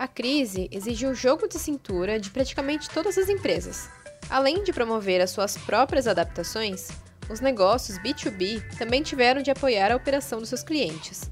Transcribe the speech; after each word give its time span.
A 0.00 0.08
crise 0.08 0.66
exige 0.72 1.04
o 1.04 1.14
jogo 1.14 1.46
de 1.46 1.58
cintura 1.58 2.18
de 2.18 2.30
praticamente 2.30 2.88
todas 2.88 3.18
as 3.18 3.28
empresas. 3.28 3.90
Além 4.30 4.64
de 4.64 4.72
promover 4.72 5.20
as 5.20 5.28
suas 5.28 5.58
próprias 5.58 6.06
adaptações, 6.06 6.88
os 7.28 7.40
negócios 7.40 7.98
B2B 7.98 8.62
também 8.78 9.02
tiveram 9.02 9.42
de 9.42 9.50
apoiar 9.50 9.92
a 9.92 9.96
operação 9.96 10.38
dos 10.38 10.48
seus 10.48 10.62
clientes. 10.62 11.30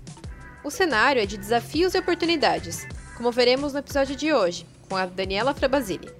O 0.62 0.70
cenário 0.70 1.22
é 1.22 1.24
de 1.24 1.38
desafios 1.38 1.94
e 1.94 1.98
oportunidades, 1.98 2.86
como 3.16 3.32
veremos 3.32 3.72
no 3.72 3.78
episódio 3.78 4.14
de 4.14 4.34
hoje, 4.34 4.66
com 4.86 4.96
a 4.96 5.06
Daniela 5.06 5.54
Frabasile. 5.54 6.10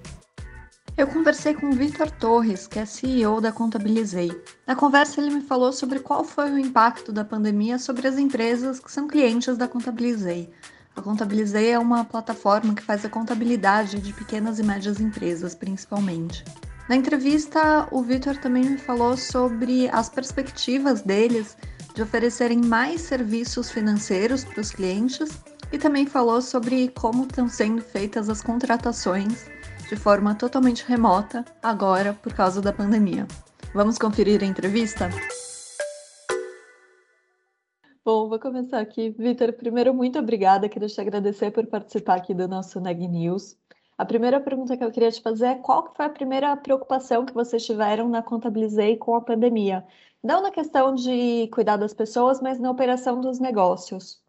Eu 0.97 1.05
conversei 1.05 1.53
com 1.53 1.69
o 1.69 1.73
Vitor 1.73 2.09
Torres, 2.09 2.65
que 2.65 2.79
é 2.79 2.85
CEO 2.87 3.39
da 3.39 3.51
Contabilizei. 3.51 4.31
Na 4.65 4.75
conversa, 4.75 5.21
ele 5.21 5.29
me 5.29 5.41
falou 5.41 5.71
sobre 5.71 5.99
qual 5.99 6.23
foi 6.23 6.49
o 6.49 6.57
impacto 6.57 7.11
da 7.11 7.23
pandemia 7.23 7.77
sobre 7.77 8.07
as 8.07 8.17
empresas 8.17 8.79
que 8.79 8.91
são 8.91 9.07
clientes 9.07 9.55
da 9.55 9.67
Contabilizei. 9.67 10.51
A 10.95 11.01
Contabilizei 11.01 11.71
é 11.71 11.79
uma 11.79 12.03
plataforma 12.03 12.73
que 12.73 12.81
faz 12.81 13.05
a 13.05 13.09
contabilidade 13.09 13.99
de 13.99 14.11
pequenas 14.13 14.59
e 14.59 14.63
médias 14.63 14.99
empresas, 14.99 15.55
principalmente. 15.55 16.43
Na 16.89 16.95
entrevista, 16.95 17.87
o 17.91 18.01
Vitor 18.01 18.37
também 18.37 18.63
me 18.63 18.77
falou 18.77 19.15
sobre 19.15 19.87
as 19.89 20.09
perspectivas 20.09 21.01
deles 21.01 21.55
de 21.93 22.01
oferecerem 22.01 22.59
mais 22.59 23.01
serviços 23.01 23.69
financeiros 23.69 24.43
para 24.43 24.61
os 24.61 24.71
clientes 24.71 25.29
e 25.71 25.77
também 25.77 26.05
falou 26.05 26.41
sobre 26.41 26.89
como 26.89 27.23
estão 27.23 27.47
sendo 27.47 27.81
feitas 27.81 28.29
as 28.29 28.41
contratações 28.41 29.45
de 29.87 29.95
forma 29.95 30.35
totalmente 30.35 30.85
remota 30.87 31.43
agora 31.63 32.13
por 32.13 32.33
causa 32.33 32.61
da 32.61 32.71
pandemia. 32.71 33.27
Vamos 33.73 33.97
conferir 33.97 34.41
a 34.43 34.45
entrevista? 34.45 35.09
Bom, 38.11 38.27
vou 38.27 38.39
começar 38.39 38.79
aqui. 38.79 39.11
Vitor, 39.11 39.53
primeiro, 39.53 39.93
muito 39.93 40.17
obrigada. 40.17 40.67
Queria 40.67 40.87
te 40.87 40.99
agradecer 40.99 41.51
por 41.51 41.67
participar 41.67 42.15
aqui 42.15 42.33
do 42.33 42.47
nosso 42.47 42.81
Neg 42.81 43.07
News. 43.07 43.55
A 43.95 44.03
primeira 44.03 44.39
pergunta 44.39 44.75
que 44.75 44.83
eu 44.83 44.91
queria 44.91 45.11
te 45.11 45.21
fazer 45.21 45.45
é 45.45 45.55
qual 45.59 45.93
foi 45.93 46.07
a 46.07 46.09
primeira 46.09 46.57
preocupação 46.57 47.23
que 47.23 47.35
vocês 47.35 47.63
tiveram 47.63 48.09
na 48.09 48.23
Contabilizei 48.23 48.97
com 48.97 49.13
a 49.13 49.21
pandemia? 49.21 49.85
Não 50.23 50.41
na 50.41 50.49
questão 50.49 50.95
de 50.95 51.47
cuidar 51.53 51.77
das 51.77 51.93
pessoas, 51.93 52.41
mas 52.41 52.59
na 52.59 52.71
operação 52.71 53.21
dos 53.21 53.39
negócios. 53.39 54.19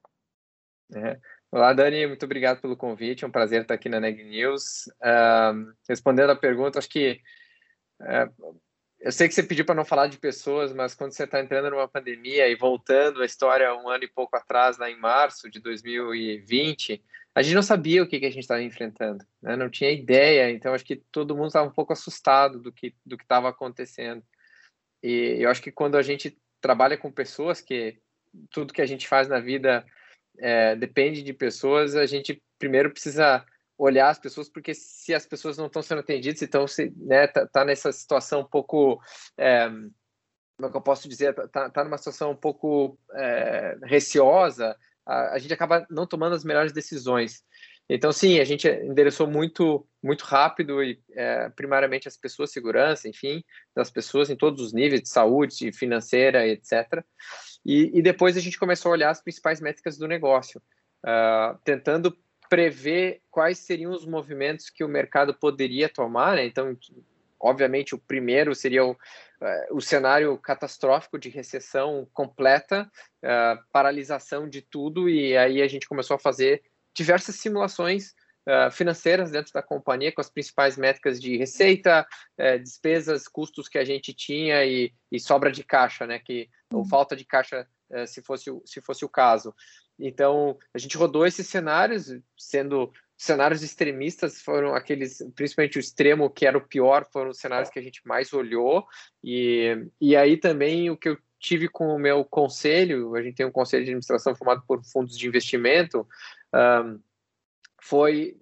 É. 0.94 1.18
Olá, 1.50 1.72
Dani, 1.72 2.06
muito 2.06 2.26
obrigado 2.26 2.60
pelo 2.60 2.76
convite. 2.76 3.24
É 3.24 3.26
um 3.26 3.32
prazer 3.32 3.62
estar 3.62 3.72
aqui 3.72 3.88
na 3.88 3.98
Neg 3.98 4.22
News. 4.22 4.88
Uh, 5.00 5.72
respondendo 5.88 6.28
a 6.28 6.36
pergunta, 6.36 6.78
acho 6.78 6.90
que 6.90 7.18
uh, 8.02 8.60
eu 9.00 9.10
sei 9.10 9.28
que 9.28 9.34
você 9.34 9.42
pediu 9.42 9.64
para 9.64 9.74
não 9.74 9.84
falar 9.84 10.08
de 10.08 10.18
pessoas, 10.18 10.72
mas 10.74 10.94
quando 10.94 11.12
você 11.12 11.24
está 11.24 11.40
entrando 11.40 11.70
numa 11.70 11.88
pandemia 11.88 12.48
e 12.48 12.54
voltando 12.54 13.22
a 13.22 13.26
história 13.26 13.74
um 13.74 13.88
ano 13.88 14.04
e 14.04 14.08
pouco 14.08 14.36
atrás, 14.36 14.76
lá 14.76 14.90
em 14.90 14.98
março 14.98 15.50
de 15.50 15.58
2020, 15.58 17.02
a 17.34 17.40
gente 17.40 17.54
não 17.54 17.62
sabia 17.62 18.02
o 18.02 18.06
que, 18.06 18.20
que 18.20 18.26
a 18.26 18.30
gente 18.30 18.42
estava 18.42 18.62
enfrentando, 18.62 19.24
né? 19.40 19.56
não 19.56 19.70
tinha 19.70 19.90
ideia. 19.90 20.50
Então, 20.50 20.74
acho 20.74 20.84
que 20.84 20.96
todo 21.10 21.34
mundo 21.34 21.46
estava 21.46 21.66
um 21.66 21.72
pouco 21.72 21.92
assustado 21.92 22.60
do 22.60 22.70
que 22.70 22.94
do 23.04 23.16
que 23.16 23.24
estava 23.24 23.48
acontecendo. 23.48 24.22
E 25.02 25.36
eu 25.38 25.48
acho 25.48 25.62
que 25.62 25.72
quando 25.72 25.96
a 25.96 26.02
gente 26.02 26.36
trabalha 26.60 26.98
com 26.98 27.10
pessoas, 27.10 27.60
que 27.62 27.98
tudo 28.50 28.74
que 28.74 28.82
a 28.82 28.86
gente 28.86 29.08
faz 29.08 29.28
na 29.28 29.40
vida 29.40 29.84
é, 30.38 30.76
depende 30.76 31.22
de 31.22 31.32
pessoas, 31.32 31.96
a 31.96 32.04
gente 32.04 32.42
primeiro 32.58 32.90
precisa 32.90 33.44
olhar 33.80 34.10
as 34.10 34.18
pessoas, 34.18 34.48
porque 34.48 34.74
se 34.74 35.14
as 35.14 35.24
pessoas 35.26 35.56
não 35.56 35.66
estão 35.66 35.80
sendo 35.80 36.00
atendidas, 36.00 36.42
então 36.42 36.66
se, 36.66 36.92
né, 36.96 37.26
tá, 37.26 37.46
tá 37.46 37.64
nessa 37.64 37.90
situação 37.90 38.40
um 38.40 38.44
pouco, 38.44 39.00
é, 39.38 39.68
como 39.68 40.68
é 40.68 40.70
que 40.70 40.76
eu 40.76 40.82
posso 40.82 41.08
dizer, 41.08 41.34
tá, 41.48 41.70
tá 41.70 41.82
numa 41.82 41.96
situação 41.96 42.32
um 42.32 42.36
pouco 42.36 42.98
é, 43.14 43.78
receosa, 43.84 44.76
a, 45.06 45.32
a, 45.34 45.38
gente 45.38 45.54
acaba 45.54 45.86
não 45.88 46.06
tomando 46.06 46.34
as 46.34 46.44
melhores 46.44 46.72
decisões. 46.72 47.42
Então, 47.88 48.12
sim, 48.12 48.38
a 48.38 48.44
gente 48.44 48.68
endereçou 48.68 49.26
muito, 49.26 49.84
muito 50.02 50.24
rápido 50.24 50.84
e 50.84 51.02
é, 51.12 51.48
primariamente 51.48 52.06
as 52.06 52.16
pessoas, 52.16 52.52
segurança, 52.52 53.08
enfim, 53.08 53.42
das 53.74 53.90
pessoas 53.90 54.28
em 54.28 54.36
todos 54.36 54.62
os 54.62 54.72
níveis 54.74 55.02
de 55.02 55.08
saúde, 55.08 55.72
financeira, 55.72 56.46
etc. 56.46 57.02
E, 57.64 57.98
e 57.98 58.02
depois 58.02 58.36
a 58.36 58.40
gente 58.40 58.58
começou 58.58 58.90
a 58.90 58.92
olhar 58.92 59.10
as 59.10 59.22
principais 59.22 59.60
métricas 59.60 59.96
do 59.96 60.06
negócio, 60.06 60.62
uh, 61.04 61.58
tentando 61.64 62.16
prever 62.50 63.22
quais 63.30 63.58
seriam 63.58 63.92
os 63.92 64.04
movimentos 64.04 64.68
que 64.68 64.82
o 64.82 64.88
mercado 64.88 65.32
poderia 65.32 65.88
tomar. 65.88 66.34
Né? 66.34 66.44
Então, 66.44 66.76
obviamente, 67.38 67.94
o 67.94 67.98
primeiro 67.98 68.54
seria 68.56 68.84
o, 68.84 68.90
uh, 68.90 68.96
o 69.70 69.80
cenário 69.80 70.36
catastrófico 70.36 71.16
de 71.16 71.28
recessão 71.28 72.06
completa, 72.12 72.90
uh, 73.24 73.62
paralisação 73.72 74.48
de 74.48 74.60
tudo, 74.60 75.08
e 75.08 75.36
aí 75.36 75.62
a 75.62 75.68
gente 75.68 75.88
começou 75.88 76.16
a 76.16 76.18
fazer 76.18 76.62
diversas 76.92 77.36
simulações 77.36 78.14
uh, 78.48 78.68
financeiras 78.72 79.30
dentro 79.30 79.52
da 79.52 79.62
companhia, 79.62 80.10
com 80.10 80.20
as 80.20 80.28
principais 80.28 80.76
métricas 80.76 81.20
de 81.20 81.36
receita, 81.36 82.04
despesas, 82.62 83.28
custos 83.28 83.68
que 83.68 83.78
a 83.78 83.84
gente 83.84 84.12
tinha 84.12 84.64
e, 84.64 84.92
e 85.12 85.20
ou 85.20 85.52
de 85.52 85.62
caixa, 85.62 86.04
né? 86.04 86.18
Que, 86.18 86.48
ou 86.72 86.80
uhum. 86.80 86.88
falta 86.88 87.14
de 87.14 87.24
caixa, 87.24 87.64
se, 88.06 88.22
fosse, 88.22 88.50
se 88.64 88.80
fosse 88.80 89.04
o 89.04 89.08
caso. 89.08 89.54
Então, 89.98 90.58
a 90.74 90.78
gente 90.78 90.96
rodou 90.96 91.26
esses 91.26 91.46
cenários, 91.46 92.14
sendo 92.36 92.92
cenários 93.16 93.62
extremistas 93.62 94.40
foram 94.40 94.74
aqueles, 94.74 95.18
principalmente 95.34 95.76
o 95.76 95.80
extremo 95.80 96.30
que 96.30 96.46
era 96.46 96.56
o 96.56 96.66
pior, 96.66 97.06
foram 97.12 97.30
os 97.30 97.38
cenários 97.38 97.68
que 97.68 97.78
a 97.78 97.82
gente 97.82 98.00
mais 98.06 98.32
olhou. 98.32 98.86
E, 99.22 99.86
e 100.00 100.16
aí 100.16 100.38
também 100.38 100.88
o 100.88 100.96
que 100.96 101.10
eu 101.10 101.18
tive 101.38 101.68
com 101.68 101.88
o 101.88 101.98
meu 101.98 102.24
conselho, 102.24 103.14
a 103.14 103.22
gente 103.22 103.34
tem 103.34 103.44
um 103.44 103.52
conselho 103.52 103.84
de 103.84 103.90
administração 103.90 104.34
formado 104.34 104.62
por 104.66 104.82
fundos 104.84 105.18
de 105.18 105.26
investimento, 105.28 106.06
um, 106.54 106.98
foi 107.82 108.38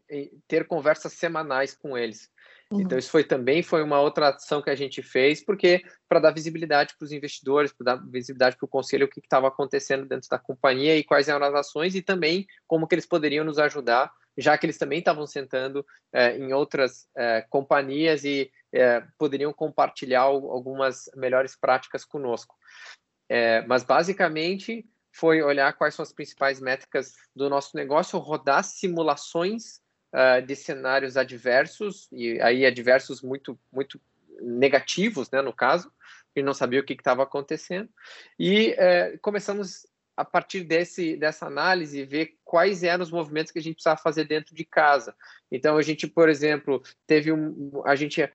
ter 0.47 0.67
conversas 0.67 1.13
semanais 1.13 1.75
com 1.75 1.99
eles. 1.99 2.31
Uhum. 2.71 2.83
Então 2.83 2.99
isso 2.99 3.11
foi 3.11 3.25
também 3.25 3.63
foi 3.63 3.83
uma 3.83 3.99
outra 3.99 4.29
ação 4.29 4.61
que 4.61 4.69
a 4.69 4.75
gente 4.75 5.03
fez 5.03 5.43
porque 5.43 5.83
para 6.07 6.21
dar 6.21 6.33
visibilidade 6.33 6.95
para 6.99 7.05
os 7.05 7.13
investidores, 7.13 7.73
para 7.73 7.97
dar 7.97 8.07
visibilidade 8.07 8.57
para 8.57 8.67
o 8.67 8.69
conselho 8.69 9.07
o 9.07 9.09
que 9.09 9.21
estava 9.21 9.49
acontecendo 9.49 10.07
dentro 10.07 10.29
da 10.29 10.39
companhia 10.39 10.95
e 10.97 11.03
quais 11.03 11.29
eram 11.29 11.47
as 11.47 11.55
ações 11.55 11.95
e 11.95 12.03
também 12.03 12.47
como 12.67 12.87
que 12.87 12.95
eles 12.95 13.07
poderiam 13.07 13.45
nos 13.45 13.59
ajudar, 13.59 14.13
já 14.37 14.59
que 14.59 14.67
eles 14.67 14.77
também 14.77 14.99
estavam 14.99 15.27
sentando 15.27 15.85
é, 16.13 16.37
em 16.37 16.53
outras 16.53 17.09
é, 17.17 17.41
companhias 17.49 18.23
e 18.25 18.51
é, 18.71 19.03
poderiam 19.17 19.53
compartilhar 19.53 20.21
algumas 20.21 21.11
melhores 21.17 21.57
práticas 21.57 22.05
conosco. 22.05 22.55
mas 23.67 23.83
basicamente 23.83 24.87
foi 25.11 25.43
olhar 25.43 25.73
quais 25.73 25.95
são 25.95 26.03
as 26.03 26.13
principais 26.13 26.61
métricas 26.61 27.15
do 27.35 27.49
nosso 27.49 27.75
negócio, 27.75 28.19
rodar 28.19 28.63
simulações 28.63 29.81
uh, 30.15 30.45
de 30.45 30.57
cenários 30.57 31.17
adversos, 31.17 32.09
e 32.13 32.41
aí 32.41 32.65
adversos 32.65 33.23
muito, 33.23 33.59
muito 33.73 34.01
negativos, 34.41 35.31
né, 35.31 35.43
no 35.43 35.53
caso, 35.53 35.93
e 36.35 36.43
não 36.43 36.55
sabia 36.55 36.81
o 36.81 36.85
que 36.85 36.93
estava 36.93 37.23
acontecendo, 37.23 37.89
e 38.39 38.71
uh, 38.73 39.19
começamos 39.21 39.87
a 40.19 40.25
partir 40.25 40.65
desse, 40.65 41.17
dessa 41.17 41.47
análise, 41.47 42.05
ver 42.05 42.37
quais 42.45 42.83
eram 42.83 43.05
os 43.05 43.11
movimentos 43.11 43.53
que 43.53 43.61
a 43.61 43.63
gente 43.63 43.75
precisava 43.75 44.01
fazer 44.01 44.25
dentro 44.25 44.53
de 44.53 44.65
casa. 44.65 45.15
Então, 45.49 45.77
a 45.77 45.83
gente, 45.83 46.09
por 46.09 46.29
exemplo, 46.29 46.83
teve 47.07 47.31
um. 47.31 47.81
A 47.85 47.95
gente 47.95 48.21
um 48.25 48.29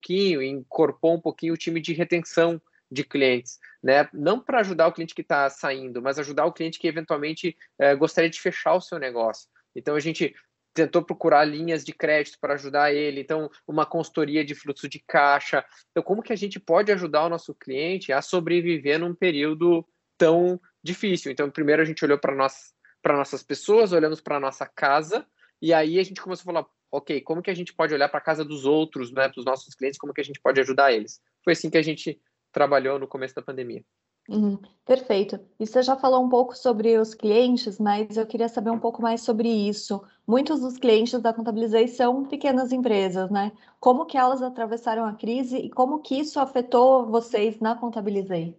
pouquinho, 0.00 0.40
incorporou 0.40 1.16
um 1.16 1.20
pouquinho 1.20 1.54
o 1.54 1.56
time 1.56 1.80
de 1.80 1.92
retenção 1.92 2.62
de 2.88 3.02
clientes, 3.02 3.58
né? 3.82 4.08
Não 4.12 4.38
para 4.38 4.60
ajudar 4.60 4.86
o 4.86 4.92
cliente 4.92 5.14
que 5.14 5.22
está 5.22 5.50
saindo, 5.50 6.00
mas 6.00 6.20
ajudar 6.20 6.44
o 6.44 6.52
cliente 6.52 6.78
que 6.78 6.86
eventualmente 6.86 7.56
é, 7.80 7.96
gostaria 7.96 8.30
de 8.30 8.40
fechar 8.40 8.74
o 8.74 8.80
seu 8.80 8.98
negócio. 8.98 9.48
Então 9.74 9.96
a 9.96 10.00
gente 10.00 10.34
tentou 10.74 11.02
procurar 11.04 11.44
linhas 11.44 11.84
de 11.84 11.92
crédito 11.92 12.38
para 12.40 12.54
ajudar 12.54 12.92
ele, 12.92 13.20
então 13.20 13.50
uma 13.66 13.84
consultoria 13.84 14.44
de 14.44 14.54
fluxo 14.54 14.88
de 14.88 15.02
caixa. 15.06 15.64
Então 15.90 16.02
como 16.02 16.22
que 16.22 16.32
a 16.32 16.36
gente 16.36 16.58
pode 16.58 16.90
ajudar 16.92 17.24
o 17.24 17.28
nosso 17.28 17.54
cliente 17.54 18.12
a 18.12 18.22
sobreviver 18.22 18.98
num 18.98 19.14
período 19.14 19.86
tão 20.16 20.60
difícil? 20.82 21.30
Então 21.30 21.50
primeiro 21.50 21.82
a 21.82 21.84
gente 21.84 22.04
olhou 22.04 22.18
para 22.18 22.34
nós 22.34 22.72
para 23.02 23.16
nossas 23.16 23.42
pessoas, 23.42 23.92
olhamos 23.92 24.20
para 24.20 24.38
nossa 24.38 24.64
casa 24.64 25.26
e 25.60 25.74
aí 25.74 25.98
a 25.98 26.02
gente 26.04 26.20
começou 26.20 26.42
a 26.42 26.54
falar, 26.54 26.66
ok, 26.90 27.20
como 27.22 27.42
que 27.42 27.50
a 27.50 27.54
gente 27.54 27.74
pode 27.74 27.92
olhar 27.92 28.08
para 28.08 28.18
a 28.18 28.22
casa 28.22 28.44
dos 28.44 28.64
outros, 28.64 29.12
né, 29.12 29.28
para 29.28 29.40
os 29.40 29.44
nossos 29.44 29.74
clientes, 29.74 29.98
como 29.98 30.14
que 30.14 30.20
a 30.20 30.24
gente 30.24 30.40
pode 30.40 30.60
ajudar 30.60 30.92
eles? 30.92 31.20
Foi 31.42 31.54
assim 31.54 31.68
que 31.68 31.78
a 31.78 31.82
gente 31.82 32.20
trabalhou 32.52 32.98
no 32.98 33.08
começo 33.08 33.34
da 33.34 33.42
pandemia. 33.42 33.84
Uhum, 34.28 34.56
perfeito. 34.84 35.38
E 35.58 35.66
você 35.66 35.82
já 35.82 35.96
falou 35.96 36.24
um 36.24 36.28
pouco 36.28 36.56
sobre 36.56 36.96
os 36.96 37.12
clientes, 37.12 37.78
mas 37.78 38.16
eu 38.16 38.26
queria 38.26 38.48
saber 38.48 38.70
um 38.70 38.78
pouco 38.78 39.02
mais 39.02 39.20
sobre 39.20 39.48
isso. 39.48 40.02
Muitos 40.26 40.60
dos 40.60 40.78
clientes 40.78 41.20
da 41.20 41.32
Contabilizei 41.32 41.88
são 41.88 42.24
pequenas 42.24 42.72
empresas, 42.72 43.30
né? 43.30 43.52
Como 43.80 44.06
que 44.06 44.16
elas 44.16 44.40
atravessaram 44.40 45.04
a 45.04 45.14
crise 45.14 45.56
e 45.58 45.68
como 45.68 46.00
que 46.00 46.18
isso 46.20 46.38
afetou 46.38 47.06
vocês 47.06 47.58
na 47.58 47.74
Contabilizei? 47.74 48.56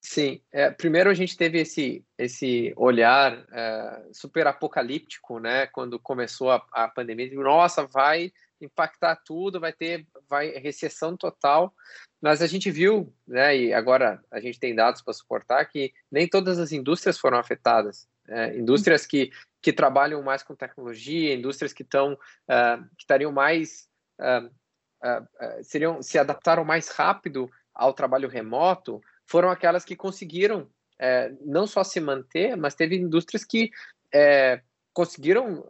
Sim, 0.00 0.40
é, 0.52 0.70
primeiro 0.70 1.10
a 1.10 1.14
gente 1.14 1.36
teve 1.36 1.60
esse, 1.60 2.04
esse 2.16 2.72
olhar 2.76 3.44
é, 3.50 4.08
super 4.12 4.46
apocalíptico, 4.46 5.38
né? 5.40 5.66
Quando 5.66 5.98
começou 5.98 6.50
a, 6.50 6.64
a 6.72 6.88
pandemia, 6.88 7.34
nossa, 7.34 7.86
vai 7.86 8.30
impactar 8.60 9.16
tudo, 9.24 9.58
vai 9.58 9.72
ter 9.72 10.06
vai 10.28 10.50
recessão 10.50 11.16
total. 11.16 11.74
Mas 12.20 12.42
a 12.42 12.46
gente 12.46 12.70
viu, 12.70 13.12
né, 13.26 13.56
e 13.56 13.72
agora 13.72 14.20
a 14.30 14.40
gente 14.40 14.58
tem 14.58 14.74
dados 14.74 15.00
para 15.02 15.14
suportar 15.14 15.64
que 15.66 15.92
nem 16.10 16.28
todas 16.28 16.58
as 16.58 16.72
indústrias 16.72 17.18
foram 17.18 17.38
afetadas. 17.38 18.08
É, 18.28 18.58
indústrias 18.58 19.06
que, 19.06 19.30
que 19.62 19.72
trabalham 19.72 20.22
mais 20.22 20.42
com 20.42 20.54
tecnologia, 20.54 21.34
indústrias 21.34 21.72
que 21.72 21.82
estão 21.82 22.12
uh, 22.12 22.84
que 22.96 23.02
estariam 23.04 23.32
mais 23.32 23.88
uh, 24.20 24.46
uh, 24.46 25.62
seriam 25.62 26.02
se 26.02 26.18
adaptaram 26.18 26.62
mais 26.62 26.88
rápido 26.90 27.50
ao 27.74 27.94
trabalho 27.94 28.28
remoto, 28.28 29.00
foram 29.24 29.50
aquelas 29.50 29.84
que 29.84 29.96
conseguiram 29.96 30.68
é, 31.00 31.32
não 31.42 31.64
só 31.64 31.84
se 31.84 32.00
manter, 32.00 32.56
mas 32.56 32.74
teve 32.74 32.96
indústrias 32.96 33.44
que 33.44 33.70
é, 34.12 34.60
conseguiram 34.92 35.64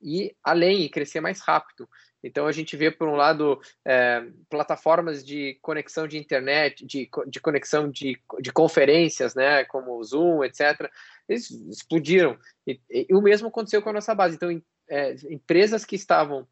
ir 0.00 0.34
além 0.42 0.80
e 0.80 0.88
crescer 0.88 1.20
mais 1.20 1.40
rápido. 1.40 1.86
Então 2.22 2.46
a 2.46 2.52
gente 2.52 2.76
vê 2.76 2.90
por 2.90 3.08
um 3.08 3.16
lado 3.16 3.60
é, 3.84 4.24
plataformas 4.48 5.24
de 5.24 5.58
conexão 5.60 6.06
de 6.06 6.18
internet, 6.18 6.86
de, 6.86 7.10
de 7.26 7.40
conexão 7.40 7.90
de, 7.90 8.20
de 8.40 8.52
conferências, 8.52 9.34
né, 9.34 9.64
como 9.64 9.98
o 9.98 10.04
Zoom, 10.04 10.44
etc. 10.44 10.90
Eles 11.28 11.50
explodiram. 11.50 12.38
E, 12.66 12.80
e, 12.90 13.14
o 13.14 13.20
mesmo 13.20 13.48
aconteceu 13.48 13.82
com 13.82 13.90
a 13.90 13.94
nossa 13.94 14.14
base. 14.14 14.36
Então 14.36 14.62
é, 14.88 15.14
empresas 15.30 15.84
que 15.84 15.96
estavam 15.96 16.46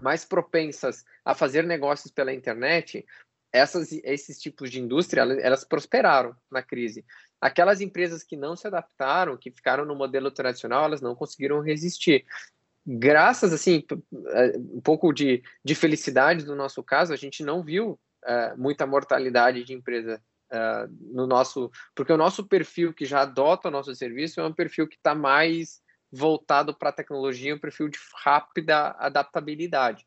mais 0.00 0.24
propensas 0.24 1.04
a 1.24 1.34
fazer 1.34 1.64
negócios 1.64 2.12
pela 2.12 2.32
internet, 2.32 3.04
essas, 3.52 3.92
esses 4.04 4.40
tipos 4.40 4.70
de 4.70 4.80
indústria, 4.80 5.22
elas 5.22 5.64
prosperaram 5.64 6.36
na 6.50 6.62
crise. 6.62 7.04
Aquelas 7.40 7.80
empresas 7.80 8.22
que 8.22 8.36
não 8.36 8.54
se 8.54 8.66
adaptaram, 8.66 9.36
que 9.36 9.50
ficaram 9.50 9.84
no 9.84 9.94
modelo 9.94 10.30
tradicional, 10.30 10.84
elas 10.84 11.00
não 11.00 11.14
conseguiram 11.14 11.60
resistir 11.60 12.24
graças, 12.88 13.52
assim, 13.52 13.84
um 14.56 14.80
pouco 14.80 15.12
de, 15.12 15.42
de 15.62 15.74
felicidade 15.74 16.46
no 16.46 16.54
nosso 16.54 16.82
caso, 16.82 17.12
a 17.12 17.16
gente 17.16 17.42
não 17.42 17.62
viu 17.62 18.00
uh, 18.24 18.56
muita 18.56 18.86
mortalidade 18.86 19.62
de 19.62 19.74
empresa 19.74 20.22
uh, 20.50 21.14
no 21.14 21.26
nosso, 21.26 21.70
porque 21.94 22.12
o 22.12 22.16
nosso 22.16 22.46
perfil 22.46 22.94
que 22.94 23.04
já 23.04 23.20
adota 23.20 23.68
o 23.68 23.70
nosso 23.70 23.94
serviço 23.94 24.40
é 24.40 24.46
um 24.46 24.54
perfil 24.54 24.88
que 24.88 24.96
está 24.96 25.14
mais 25.14 25.82
voltado 26.10 26.74
para 26.74 26.88
a 26.88 26.92
tecnologia, 26.92 27.54
um 27.54 27.58
perfil 27.58 27.90
de 27.90 27.98
rápida 28.24 28.96
adaptabilidade. 28.98 30.06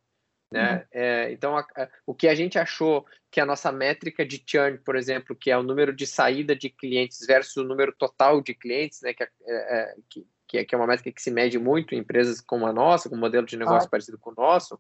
Né? 0.52 0.74
Uhum. 0.74 0.84
É, 0.92 1.32
então, 1.32 1.56
a, 1.56 1.62
a, 1.62 1.88
o 2.06 2.16
que 2.16 2.28
a 2.28 2.36
gente 2.36 2.58
achou 2.58 3.06
que 3.32 3.40
a 3.40 3.46
nossa 3.46 3.72
métrica 3.72 4.26
de 4.26 4.44
churn, 4.46 4.80
por 4.80 4.96
exemplo, 4.96 5.36
que 5.36 5.50
é 5.50 5.58
o 5.58 5.64
número 5.64 5.96
de 5.96 6.06
saída 6.06 6.56
de 6.56 6.70
clientes 6.70 7.26
versus 7.26 7.56
o 7.58 7.64
número 7.64 7.94
total 7.98 8.42
de 8.42 8.54
clientes, 8.54 9.02
né, 9.02 9.14
que, 9.14 9.24
é, 9.24 9.30
é, 9.48 9.96
que, 10.10 10.26
que 10.52 10.58
é, 10.58 10.66
que 10.66 10.76
é 10.76 10.78
uma 10.78 10.86
métrica 10.86 11.14
que 11.14 11.22
se 11.22 11.32
mede 11.32 11.58
muito 11.58 11.96
em 11.96 12.00
empresas 12.00 12.42
como 12.42 12.68
a 12.68 12.74
nossa, 12.74 13.08
com 13.08 13.16
um 13.16 13.20
modelo 13.20 13.48
de 13.48 13.56
negócio 13.56 13.88
ah. 13.88 13.90
parecido 13.90 14.18
com 14.18 14.32
o 14.32 14.36
nosso, 14.36 14.78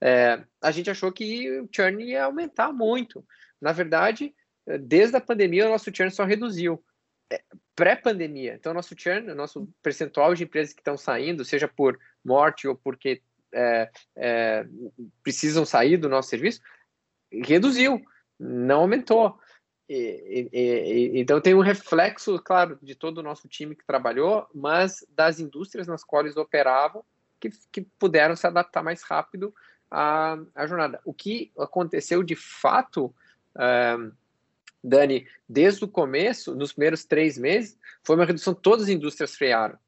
é, 0.00 0.42
a 0.60 0.72
gente 0.72 0.90
achou 0.90 1.12
que 1.12 1.60
o 1.60 1.68
churn 1.70 2.02
ia 2.02 2.24
aumentar 2.24 2.72
muito. 2.72 3.24
Na 3.60 3.70
verdade, 3.70 4.34
desde 4.80 5.16
a 5.16 5.20
pandemia, 5.20 5.66
o 5.66 5.70
nosso 5.70 5.94
churn 5.94 6.10
só 6.10 6.24
reduziu. 6.24 6.84
É, 7.32 7.40
Pré-pandemia, 7.76 8.54
então, 8.54 8.72
o 8.72 8.74
nosso 8.74 8.94
churn, 8.98 9.30
o 9.30 9.34
nosso 9.36 9.68
percentual 9.80 10.34
de 10.34 10.42
empresas 10.42 10.74
que 10.74 10.80
estão 10.80 10.96
saindo, 10.96 11.44
seja 11.44 11.68
por 11.68 11.98
morte 12.24 12.66
ou 12.66 12.74
porque 12.74 13.22
é, 13.52 13.90
é, 14.16 14.66
precisam 15.22 15.64
sair 15.64 15.96
do 15.96 16.08
nosso 16.08 16.28
serviço, 16.28 16.60
reduziu, 17.30 18.00
não 18.38 18.80
aumentou. 18.80 19.38
E, 19.88 20.48
e, 20.52 20.58
e, 20.58 21.20
então 21.20 21.40
tem 21.40 21.54
um 21.54 21.60
reflexo, 21.60 22.38
claro, 22.38 22.78
de 22.82 22.94
todo 22.94 23.18
o 23.18 23.22
nosso 23.22 23.46
time 23.48 23.74
que 23.74 23.86
trabalhou, 23.86 24.48
mas 24.54 25.04
das 25.10 25.38
indústrias 25.38 25.86
nas 25.86 26.02
quais 26.02 26.36
operavam, 26.36 27.04
que, 27.38 27.50
que 27.70 27.82
puderam 27.98 28.34
se 28.34 28.46
adaptar 28.46 28.82
mais 28.82 29.02
rápido 29.02 29.54
à, 29.90 30.38
à 30.54 30.66
jornada. 30.66 31.00
O 31.04 31.12
que 31.12 31.52
aconteceu 31.58 32.22
de 32.22 32.34
fato, 32.34 33.14
um, 33.56 34.12
Dani, 34.82 35.26
desde 35.48 35.84
o 35.84 35.88
começo, 35.88 36.54
nos 36.54 36.72
primeiros 36.72 37.04
três 37.04 37.36
meses, 37.36 37.78
foi 38.02 38.16
uma 38.16 38.24
redução, 38.24 38.54
todas 38.54 38.84
as 38.84 38.90
indústrias 38.90 39.36
frearam. 39.36 39.78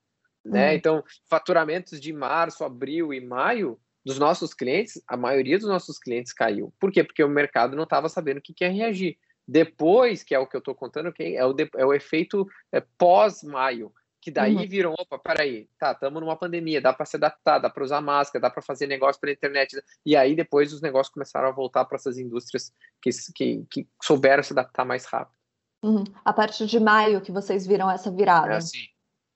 Né? 0.45 0.71
Uhum. 0.71 0.77
Então, 0.77 1.05
faturamentos 1.29 2.01
de 2.01 2.13
março, 2.13 2.65
abril 2.65 3.13
e 3.13 3.21
maio 3.21 3.79
dos 4.05 4.19
nossos 4.19 4.55
clientes, 4.55 5.03
a 5.09 5.17
maioria 5.17 5.59
dos 5.59 5.69
nossos 5.69 5.99
clientes 5.99 6.33
caiu. 6.33 6.73
Por 6.79 6.93
quê? 6.93 7.03
Porque 7.03 7.25
o 7.25 7.29
mercado 7.29 7.75
não 7.75 7.83
estava 7.83 8.09
sabendo 8.09 8.39
o 8.39 8.41
que, 8.41 8.55
que 8.55 8.65
ia 8.65 8.71
reagir. 8.71 9.19
Depois, 9.47 10.23
que 10.23 10.35
é 10.35 10.39
o 10.39 10.47
que 10.47 10.57
eu 10.57 10.59
estou 10.59 10.75
contando, 10.75 11.13
é, 11.19 11.45
o 11.45 11.53
de, 11.53 11.71
é 11.77 11.87
o 11.87 11.95
efeito 11.95 12.47
é, 12.73 12.81
pós-maio, 12.99 13.93
que 14.21 14.31
daí 14.31 14.57
uhum. 14.57 14.67
viram, 14.67 14.95
opa, 14.99 15.19
peraí, 15.21 15.69
tá, 15.79 15.93
estamos 15.93 16.21
numa 16.21 16.37
pandemia, 16.37 16.81
dá 16.81 16.93
para 16.93 17.07
se 17.07 17.17
adaptar, 17.17 17.61
dá 17.61 17.71
para 17.71 17.85
usar 17.85 18.01
máscara, 18.01 18.43
dá 18.43 18.51
para 18.51 18.61
fazer 18.61 18.89
negócio 18.89 19.21
pela 19.21 19.33
internet, 19.33 19.81
e 20.05 20.17
aí 20.17 20.35
depois 20.35 20.73
os 20.73 20.83
negócios 20.83 21.15
começaram 21.15 21.47
a 21.47 21.53
voltar 21.53 21.85
para 21.85 21.95
essas 21.95 22.19
indústrias 22.19 22.73
que, 23.01 23.11
que, 23.33 23.65
que, 23.71 23.89
souberam 24.03 24.43
se 24.43 24.53
adaptar 24.53 24.85
mais 24.85 25.05
rápido. 25.05 25.37
Uhum. 25.81 26.03
A 26.25 26.33
partir 26.33 26.67
de 26.67 26.81
maio 26.81 27.21
que 27.21 27.31
vocês 27.31 27.65
viram 27.65 27.89
essa 27.89 28.11
virada. 28.11 28.55
É, 28.55 28.61
sim, 28.61 28.89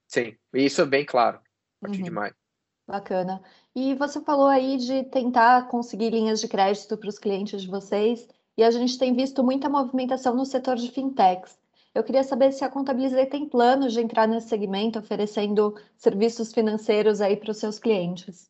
sim, 0.09 0.35
isso 0.53 0.81
é 0.81 0.85
bem 0.85 1.05
claro, 1.05 1.37
a 1.37 1.85
partir 1.85 1.99
uhum. 1.99 2.03
de 2.03 2.11
maio. 2.11 2.35
Bacana. 2.85 3.41
E 3.73 3.95
você 3.95 4.19
falou 4.19 4.47
aí 4.47 4.75
de 4.75 5.05
tentar 5.05 5.69
conseguir 5.69 6.09
linhas 6.09 6.41
de 6.41 6.49
crédito 6.49 6.97
para 6.97 7.07
os 7.07 7.17
clientes 7.17 7.61
de 7.61 7.69
vocês 7.69 8.27
e 8.57 8.63
a 8.63 8.71
gente 8.71 8.97
tem 8.97 9.15
visto 9.15 9.43
muita 9.43 9.69
movimentação 9.69 10.35
no 10.35 10.45
setor 10.45 10.75
de 10.75 10.91
fintechs. 10.91 11.59
Eu 11.93 12.03
queria 12.03 12.23
saber 12.23 12.53
se 12.53 12.63
a 12.63 12.69
Contabilizei 12.69 13.25
tem 13.25 13.47
planos 13.47 13.93
de 13.93 13.99
entrar 13.99 14.27
nesse 14.27 14.47
segmento, 14.47 14.99
oferecendo 14.99 15.75
serviços 15.97 16.53
financeiros 16.53 17.19
aí 17.19 17.35
para 17.35 17.51
os 17.51 17.57
seus 17.57 17.79
clientes. 17.79 18.49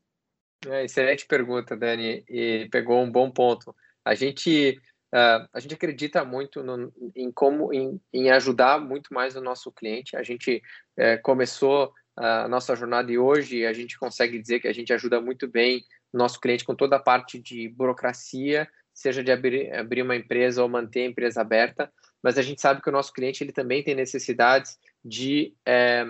É, 0.67 0.85
excelente 0.85 1.25
pergunta, 1.25 1.75
Dani, 1.75 2.23
e 2.29 2.67
pegou 2.71 3.01
um 3.01 3.11
bom 3.11 3.31
ponto. 3.31 3.75
A 4.05 4.13
gente, 4.13 4.79
uh, 5.11 5.47
a 5.51 5.59
gente 5.59 5.73
acredita 5.73 6.23
muito 6.23 6.61
no, 6.61 6.93
em 7.15 7.31
como 7.31 7.73
em, 7.73 7.99
em, 8.13 8.29
ajudar 8.29 8.79
muito 8.79 9.11
mais 9.11 9.35
o 9.35 9.41
nosso 9.41 9.71
cliente. 9.71 10.15
A 10.15 10.21
gente 10.21 10.61
uh, 10.99 11.19
começou 11.23 11.91
a 12.15 12.47
nossa 12.47 12.75
jornada 12.75 13.11
e 13.11 13.17
hoje 13.17 13.65
a 13.65 13.73
gente 13.73 13.97
consegue 13.97 14.37
dizer 14.37 14.59
que 14.59 14.67
a 14.67 14.73
gente 14.73 14.93
ajuda 14.93 15.19
muito 15.19 15.47
bem 15.47 15.83
o 16.13 16.17
nosso 16.17 16.39
cliente 16.39 16.65
com 16.65 16.75
toda 16.75 16.97
a 16.97 17.01
parte 17.01 17.39
de 17.39 17.69
burocracia 17.69 18.69
seja 18.93 19.23
de 19.23 19.31
abrir, 19.31 19.73
abrir 19.73 20.01
uma 20.01 20.15
empresa 20.15 20.61
ou 20.61 20.69
manter 20.69 21.01
a 21.01 21.07
empresa 21.07 21.41
aberta, 21.41 21.91
mas 22.21 22.37
a 22.37 22.41
gente 22.41 22.61
sabe 22.61 22.81
que 22.81 22.89
o 22.89 22.91
nosso 22.91 23.13
cliente 23.13 23.43
ele 23.43 23.51
também 23.51 23.83
tem 23.83 23.95
necessidades 23.95 24.77
de, 25.03 25.55
é, 25.65 26.05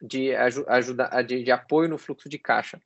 de, 0.00 0.34
ajuda, 0.34 1.22
de, 1.22 1.42
de, 1.42 1.50
apoio 1.50 1.88
no 1.88 1.98
fluxo 1.98 2.28
de 2.28 2.38
caixa. 2.38 2.80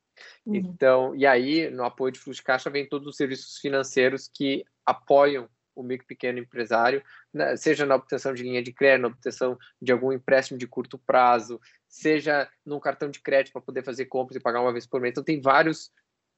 Uhum. 0.45 0.55
Então, 0.55 1.15
e 1.15 1.25
aí, 1.25 1.69
no 1.69 1.83
apoio 1.83 2.11
de 2.11 2.19
fluxo 2.19 2.41
de 2.41 2.45
caixa, 2.45 2.69
vem 2.69 2.87
todos 2.87 3.07
os 3.07 3.15
serviços 3.15 3.57
financeiros 3.57 4.29
que 4.33 4.65
apoiam 4.85 5.49
o 5.75 5.83
micro 5.83 6.05
e 6.05 6.07
pequeno 6.07 6.39
empresário, 6.39 7.03
né, 7.31 7.55
seja 7.55 7.85
na 7.85 7.95
obtenção 7.95 8.33
de 8.33 8.41
linha 8.41 8.63
de 8.63 8.73
crédito, 8.73 9.03
na 9.03 9.07
obtenção 9.09 9.57
de 9.79 9.91
algum 9.91 10.11
empréstimo 10.11 10.57
de 10.57 10.65
curto 10.65 10.97
prazo, 10.97 11.61
seja 11.87 12.49
num 12.65 12.79
cartão 12.79 13.11
de 13.11 13.19
crédito 13.19 13.53
para 13.53 13.61
poder 13.61 13.83
fazer 13.83 14.05
compras 14.05 14.35
e 14.35 14.41
pagar 14.41 14.61
uma 14.61 14.73
vez 14.73 14.87
por 14.87 14.99
mês. 14.99 15.11
Então, 15.11 15.23
tem 15.23 15.39
vários 15.39 15.91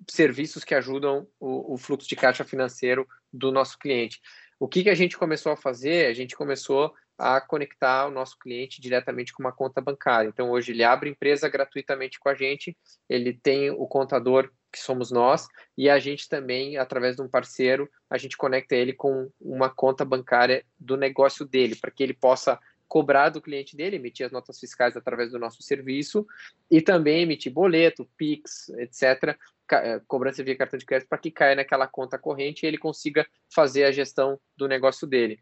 serviços 0.07 0.63
que 0.63 0.75
ajudam 0.75 1.27
o, 1.39 1.73
o, 1.73 1.77
fluxo 1.77 2.07
de 2.07 2.15
caixa 2.15 2.43
financeiro 2.43 3.07
do 3.31 3.51
nosso 3.51 3.77
cliente. 3.77 4.21
O 4.59 4.67
que, 4.67 4.83
que 4.83 4.89
a 4.89 4.95
gente 4.95 5.17
começou 5.17 5.51
a 5.51 5.57
fazer? 5.57 6.07
A 6.07 6.13
gente 6.13 6.35
começou 6.35 6.93
a 7.17 7.41
conectar 7.41 8.07
o 8.07 8.11
nosso 8.11 8.37
cliente 8.39 8.79
diretamente 8.79 9.33
com 9.33 9.43
uma 9.43 9.51
conta 9.51 9.81
bancária. 9.81 10.29
Então, 10.29 10.51
hoje 10.51 10.71
ele 10.71 10.83
abre 10.83 11.09
empresa 11.09 11.49
gratuitamente 11.49 12.17
com 12.17 12.29
a 12.29 12.33
gente, 12.33 12.77
ele 13.09 13.33
tem 13.33 13.69
o 13.69 13.85
contador, 13.87 14.49
que 14.71 14.79
somos 14.79 15.11
nós, 15.11 15.47
e 15.77 15.89
a 15.89 15.97
gente 15.99 16.29
também, 16.29 16.77
através 16.77 17.15
de 17.15 17.21
um 17.21 17.27
parceiro, 17.27 17.89
a 18.09 18.17
gente 18.17 18.37
conecta 18.37 18.75
ele 18.75 18.93
com 18.93 19.29
uma 19.41 19.69
conta 19.69 20.05
bancária 20.05 20.63
do 20.79 20.95
negócio 20.95 21.45
dele, 21.45 21.75
para 21.75 21.91
que 21.91 22.03
ele 22.03 22.13
possa 22.13 22.59
cobrar 22.89 23.29
do 23.29 23.39
cliente 23.39 23.77
dele, 23.77 23.97
emitir 23.97 24.25
as 24.25 24.31
notas 24.31 24.59
fiscais 24.59 24.97
através 24.97 25.31
do 25.31 25.37
nosso 25.39 25.61
serviço 25.61 26.25
e 26.69 26.81
também 26.81 27.21
emitir 27.21 27.53
boleto, 27.53 28.09
Pix, 28.17 28.67
etc., 28.69 29.37
eh, 29.71 30.01
cobrança 30.07 30.43
via 30.43 30.57
cartão 30.57 30.79
de 30.79 30.85
crédito 30.85 31.07
para 31.07 31.19
que 31.19 31.29
caia 31.29 31.55
naquela 31.55 31.87
conta 31.87 32.17
corrente 32.17 32.63
e 32.63 32.67
ele 32.67 32.79
consiga 32.79 33.25
fazer 33.53 33.83
a 33.83 33.91
gestão 33.91 34.39
do 34.57 34.67
negócio 34.67 35.07
dele. 35.07 35.39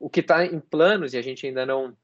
O 0.00 0.10
que 0.10 0.20
está 0.20 0.44
em 0.44 0.58
planos 0.58 1.14
e 1.14 1.18
a 1.18 1.22
gente 1.22 1.46
ainda 1.46 1.64
não 1.64 1.96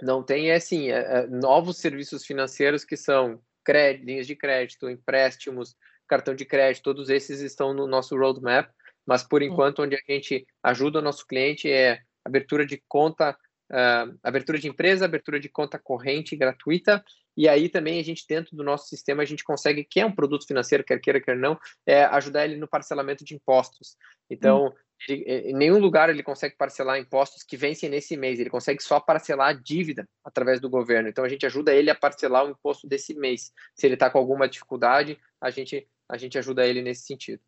não 0.00 0.22
tem 0.22 0.50
é 0.50 0.54
assim 0.54 0.90
é, 0.90 0.98
é, 0.98 1.26
novos 1.26 1.78
serviços 1.78 2.24
financeiros 2.24 2.84
que 2.84 2.96
são 2.96 3.40
crédito, 3.64 4.06
linhas 4.06 4.26
de 4.26 4.36
crédito, 4.36 4.88
empréstimos, 4.88 5.74
cartão 6.06 6.34
de 6.34 6.44
crédito, 6.44 6.84
todos 6.84 7.10
esses 7.10 7.40
estão 7.40 7.74
no 7.74 7.86
nosso 7.86 8.16
roadmap. 8.16 8.70
Mas 9.06 9.22
por 9.22 9.42
enquanto, 9.42 9.82
onde 9.82 9.96
a 9.96 10.12
gente 10.12 10.46
ajuda 10.62 10.98
o 10.98 11.02
nosso 11.02 11.26
cliente 11.26 11.70
é 11.70 12.00
abertura 12.24 12.66
de 12.66 12.82
conta, 12.86 13.36
uh, 13.70 14.18
abertura 14.22 14.58
de 14.58 14.68
empresa, 14.68 15.04
abertura 15.04 15.38
de 15.38 15.48
conta 15.48 15.78
corrente 15.78 16.36
gratuita, 16.36 17.04
e 17.36 17.48
aí 17.48 17.68
também 17.68 18.00
a 18.00 18.02
gente, 18.02 18.26
dentro 18.28 18.56
do 18.56 18.64
nosso 18.64 18.88
sistema, 18.88 19.22
a 19.22 19.24
gente 19.24 19.44
consegue, 19.44 19.84
que 19.84 20.00
é 20.00 20.04
um 20.04 20.12
produto 20.12 20.44
financeiro, 20.44 20.82
quer 20.82 20.98
queira, 20.98 21.20
quer 21.20 21.36
não, 21.36 21.56
é, 21.86 22.02
ajudar 22.04 22.44
ele 22.44 22.56
no 22.56 22.66
parcelamento 22.66 23.24
de 23.24 23.34
impostos. 23.34 23.96
Então, 24.28 24.66
hum. 24.66 24.72
ele, 25.08 25.50
em 25.50 25.54
nenhum 25.54 25.78
lugar 25.78 26.10
ele 26.10 26.22
consegue 26.22 26.56
parcelar 26.56 26.98
impostos 26.98 27.44
que 27.44 27.56
vencem 27.56 27.88
nesse 27.88 28.16
mês, 28.16 28.40
ele 28.40 28.50
consegue 28.50 28.82
só 28.82 28.98
parcelar 28.98 29.50
a 29.50 29.52
dívida 29.52 30.04
através 30.24 30.60
do 30.60 30.68
governo. 30.68 31.08
Então, 31.08 31.24
a 31.24 31.28
gente 31.28 31.46
ajuda 31.46 31.72
ele 31.72 31.90
a 31.90 31.94
parcelar 31.94 32.44
o 32.44 32.50
imposto 32.50 32.88
desse 32.88 33.14
mês. 33.14 33.52
Se 33.72 33.86
ele 33.86 33.94
está 33.94 34.10
com 34.10 34.18
alguma 34.18 34.48
dificuldade, 34.48 35.16
a 35.40 35.48
gente, 35.48 35.86
a 36.08 36.18
gente 36.18 36.36
ajuda 36.38 36.66
ele 36.66 36.82
nesse 36.82 37.02
sentido. 37.06 37.40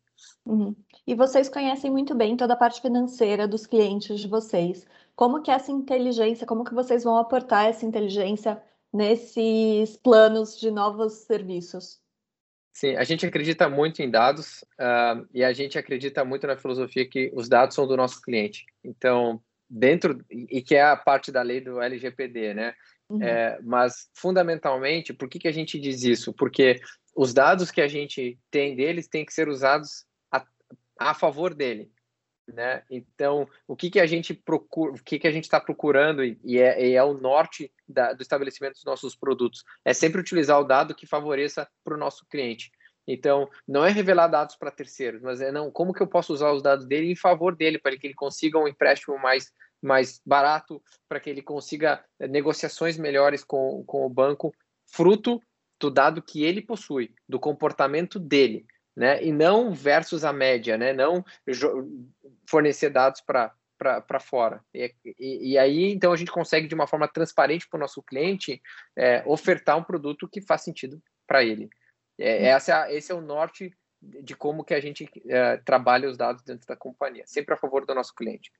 Uhum. 0.45 0.75
E 1.05 1.13
vocês 1.15 1.49
conhecem 1.49 1.91
muito 1.91 2.15
bem 2.15 2.37
toda 2.37 2.53
a 2.53 2.57
parte 2.57 2.81
financeira 2.81 3.47
dos 3.47 3.65
clientes 3.65 4.19
de 4.19 4.27
vocês. 4.27 4.85
Como 5.21 5.43
que 5.43 5.51
essa 5.51 5.71
inteligência, 5.71 6.47
como 6.47 6.63
que 6.63 6.73
vocês 6.73 7.03
vão 7.03 7.15
aportar 7.15 7.67
essa 7.67 7.85
inteligência 7.85 8.59
nesses 8.91 9.95
planos 9.95 10.59
de 10.59 10.71
novos 10.71 11.13
serviços? 11.27 12.01
Sim, 12.73 12.95
a 12.95 13.03
gente 13.03 13.23
acredita 13.23 13.69
muito 13.69 14.01
em 14.01 14.09
dados 14.09 14.63
uh, 14.79 15.23
e 15.31 15.43
a 15.43 15.53
gente 15.53 15.77
acredita 15.77 16.25
muito 16.25 16.47
na 16.47 16.57
filosofia 16.57 17.07
que 17.07 17.31
os 17.35 17.47
dados 17.47 17.75
são 17.75 17.85
do 17.85 17.95
nosso 17.95 18.19
cliente. 18.19 18.65
Então, 18.83 19.39
dentro 19.69 20.25
e 20.27 20.59
que 20.59 20.73
é 20.73 20.81
a 20.81 20.97
parte 20.97 21.31
da 21.31 21.43
lei 21.43 21.61
do 21.61 21.79
LGPD, 21.79 22.55
né? 22.55 22.73
Uhum. 23.07 23.21
É, 23.21 23.59
mas 23.61 24.09
fundamentalmente, 24.15 25.13
por 25.13 25.29
que, 25.29 25.37
que 25.37 25.47
a 25.47 25.53
gente 25.53 25.79
diz 25.79 26.01
isso? 26.01 26.33
Porque 26.33 26.81
os 27.15 27.31
dados 27.31 27.69
que 27.69 27.81
a 27.81 27.87
gente 27.87 28.39
tem 28.49 28.75
deles 28.75 29.07
têm 29.07 29.23
que 29.23 29.35
ser 29.35 29.47
usados 29.47 30.03
a 30.97 31.13
favor 31.13 31.53
dele. 31.53 31.91
Né? 32.53 32.83
Então, 32.89 33.47
o 33.67 33.75
que, 33.75 33.89
que 33.89 33.99
a 33.99 34.05
gente 34.05 34.33
procura, 34.33 34.93
o 34.93 35.03
que, 35.03 35.19
que 35.19 35.27
a 35.27 35.31
gente 35.31 35.45
está 35.45 35.59
procurando 35.59 36.23
e, 36.23 36.59
é, 36.59 36.85
e, 36.85 36.95
é, 36.95 37.03
o 37.03 37.13
norte 37.13 37.71
da, 37.87 38.13
do 38.13 38.21
estabelecimento 38.21 38.73
dos 38.73 38.83
nossos 38.83 39.15
produtos 39.15 39.63
é 39.85 39.93
sempre 39.93 40.19
utilizar 40.19 40.59
o 40.59 40.65
dado 40.65 40.95
que 40.95 41.07
favoreça 41.07 41.67
para 41.83 41.95
o 41.95 41.97
nosso 41.97 42.25
cliente. 42.27 42.71
Então, 43.07 43.49
não 43.67 43.85
é 43.85 43.89
revelar 43.89 44.27
dados 44.27 44.55
para 44.55 44.69
terceiros, 44.69 45.21
mas 45.21 45.41
é 45.41 45.51
não 45.51 45.71
como 45.71 45.93
que 45.93 46.01
eu 46.01 46.07
posso 46.07 46.33
usar 46.33 46.51
os 46.51 46.61
dados 46.61 46.85
dele 46.85 47.11
em 47.11 47.15
favor 47.15 47.55
dele 47.55 47.79
para 47.79 47.97
que 47.97 48.07
ele 48.07 48.13
consiga 48.13 48.59
um 48.59 48.67
empréstimo 48.67 49.17
mais 49.17 49.51
mais 49.81 50.21
barato, 50.23 50.79
para 51.09 51.19
que 51.19 51.27
ele 51.27 51.41
consiga 51.41 52.05
eh, 52.19 52.27
negociações 52.27 52.99
melhores 52.99 53.43
com, 53.43 53.83
com 53.83 54.05
o 54.05 54.09
banco, 54.09 54.53
fruto 54.85 55.41
do 55.79 55.89
dado 55.89 56.21
que 56.21 56.43
ele 56.43 56.61
possui, 56.61 57.15
do 57.27 57.39
comportamento 57.39 58.19
dele 58.19 58.63
né? 58.95 59.23
E 59.23 59.31
não 59.31 59.73
versus 59.73 60.23
a 60.23 60.33
média, 60.33 60.77
né? 60.77 60.93
Não 60.93 61.23
fornecer 62.47 62.89
dados 62.89 63.21
para 63.21 63.53
para 63.77 64.19
fora. 64.19 64.63
E, 64.71 64.93
e, 65.17 65.53
e, 65.53 65.57
aí, 65.57 65.91
então, 65.91 66.13
a 66.13 66.15
gente 66.15 66.31
consegue, 66.31 66.67
de 66.67 66.75
uma 66.75 66.85
forma 66.85 67.07
transparente 67.07 67.67
para 67.67 67.77
o 67.77 67.81
nosso 67.81 68.03
cliente, 68.03 68.61
é, 68.95 69.23
ofertar 69.25 69.75
um 69.75 69.83
produto 69.83 70.29
que 70.29 70.39
faz 70.39 70.61
sentido 70.61 71.01
para 71.25 71.43
ele. 71.43 71.67
É, 72.19 72.45
essa, 72.45 72.91
esse 72.93 73.11
é 73.11 73.15
o 73.15 73.21
norte 73.21 73.75
de 73.99 74.35
como 74.35 74.63
que 74.63 74.75
a 74.75 74.79
gente 74.79 75.09
é, 75.27 75.57
trabalha 75.57 76.07
os 76.07 76.15
dados 76.15 76.43
dentro 76.43 76.67
da 76.67 76.75
companhia, 76.75 77.23
sempre 77.25 77.55
a 77.55 77.57
favor 77.57 77.83
do 77.83 77.95
nosso 77.95 78.13
cliente. 78.13 78.51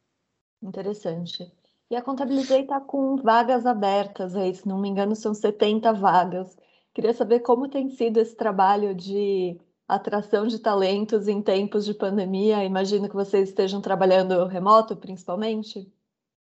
Interessante. 0.59 1.51
E 1.89 1.95
a 1.95 2.01
Contabilizei 2.01 2.61
está 2.61 2.79
com 2.79 3.17
vagas 3.17 3.65
abertas 3.65 4.35
aí, 4.35 4.55
se 4.55 4.67
não 4.67 4.79
me 4.79 4.89
engano, 4.89 5.15
são 5.15 5.33
70 5.33 5.93
vagas. 5.93 6.57
Queria 6.93 7.13
saber 7.13 7.41
como 7.41 7.69
tem 7.69 7.89
sido 7.89 8.19
esse 8.19 8.35
trabalho 8.35 8.95
de 8.95 9.59
atração 9.95 10.47
de 10.47 10.59
talentos 10.59 11.27
em 11.27 11.41
tempos 11.41 11.85
de 11.85 11.93
pandemia. 11.93 12.63
Imagino 12.63 13.09
que 13.09 13.15
vocês 13.15 13.49
estejam 13.49 13.81
trabalhando 13.81 14.45
remoto, 14.45 14.95
principalmente. 14.95 15.91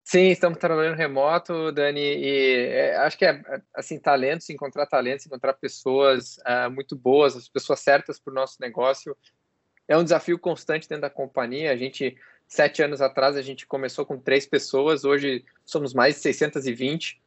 Sim, 0.03 0.29
estamos 0.29 0.57
trabalhando 0.57 0.97
remoto, 0.97 1.71
Dani, 1.71 2.01
e 2.01 2.55
é, 2.69 2.97
acho 2.97 3.17
que 3.17 3.25
é 3.25 3.41
assim 3.73 3.99
talentos, 3.99 4.49
encontrar 4.49 4.85
talentos, 4.87 5.25
encontrar 5.25 5.53
pessoas 5.53 6.37
uh, 6.39 6.69
muito 6.71 6.95
boas, 6.95 7.37
as 7.37 7.47
pessoas 7.47 7.79
certas 7.79 8.19
para 8.19 8.31
o 8.31 8.33
nosso 8.33 8.57
negócio 8.59 9.15
é 9.87 9.97
um 9.97 10.03
desafio 10.03 10.39
constante 10.39 10.87
dentro 10.87 11.01
da 11.01 11.09
companhia. 11.09 11.71
A 11.71 11.75
gente 11.75 12.17
sete 12.47 12.81
anos 12.81 13.01
atrás 13.01 13.35
a 13.35 13.41
gente 13.41 13.65
começou 13.65 14.05
com 14.05 14.17
três 14.17 14.45
pessoas, 14.45 15.03
hoje 15.03 15.45
somos 15.65 15.93
mais 15.93 16.15
de 16.15 16.21
620 16.21 17.21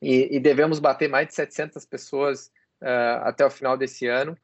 e, 0.00 0.36
e 0.36 0.40
devemos 0.40 0.78
bater 0.78 1.08
mais 1.08 1.28
de 1.28 1.34
700 1.34 1.84
pessoas 1.84 2.52
uh, 2.80 3.22
até 3.22 3.44
o 3.44 3.50
final 3.50 3.76
desse 3.76 4.06
ano. 4.06 4.36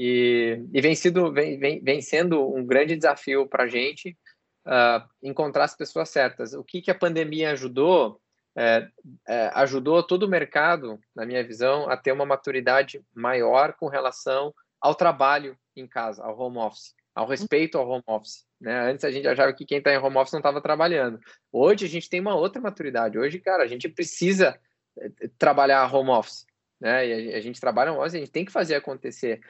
E, 0.00 0.64
e 0.72 0.80
vem, 0.80 0.94
sido, 0.94 1.32
vem, 1.32 1.58
vem, 1.58 1.82
vem 1.82 2.00
sendo 2.00 2.54
um 2.54 2.64
grande 2.64 2.94
desafio 2.94 3.48
para 3.48 3.64
a 3.64 3.68
gente 3.68 4.16
uh, 4.64 5.04
encontrar 5.20 5.64
as 5.64 5.76
pessoas 5.76 6.08
certas. 6.08 6.54
O 6.54 6.62
que, 6.62 6.80
que 6.80 6.90
a 6.92 6.94
pandemia 6.94 7.50
ajudou? 7.50 8.20
É, 8.56 8.88
é, 9.28 9.50
ajudou 9.54 10.02
todo 10.02 10.24
o 10.24 10.28
mercado, 10.28 10.98
na 11.14 11.26
minha 11.26 11.44
visão, 11.44 11.88
a 11.88 11.96
ter 11.96 12.12
uma 12.12 12.26
maturidade 12.26 13.04
maior 13.14 13.74
com 13.74 13.88
relação 13.88 14.52
ao 14.80 14.94
trabalho 14.94 15.56
em 15.76 15.86
casa, 15.86 16.24
ao 16.24 16.38
home 16.38 16.58
office, 16.58 16.94
ao 17.14 17.26
respeito 17.26 17.76
ao 17.76 17.88
home 17.88 18.02
office. 18.06 18.44
Né? 18.60 18.90
Antes 18.90 19.04
a 19.04 19.10
gente 19.10 19.26
achava 19.28 19.52
que 19.52 19.64
quem 19.64 19.78
está 19.78 19.92
em 19.92 19.98
home 19.98 20.16
office 20.16 20.32
não 20.32 20.40
estava 20.40 20.60
trabalhando. 20.60 21.20
Hoje 21.52 21.86
a 21.86 21.88
gente 21.88 22.08
tem 22.08 22.20
uma 22.20 22.34
outra 22.34 22.60
maturidade. 22.60 23.18
Hoje, 23.18 23.38
cara, 23.38 23.62
a 23.62 23.66
gente 23.66 23.88
precisa 23.88 24.58
eh, 24.98 25.28
trabalhar 25.38 25.92
home 25.92 26.10
office. 26.10 26.44
Né? 26.80 27.06
E 27.06 27.34
a 27.34 27.40
gente 27.40 27.60
trabalha 27.60 27.92
home 27.92 28.00
office, 28.00 28.14
a 28.14 28.18
gente 28.18 28.32
tem 28.32 28.44
que 28.44 28.52
fazer 28.52 28.74
acontecer. 28.74 29.40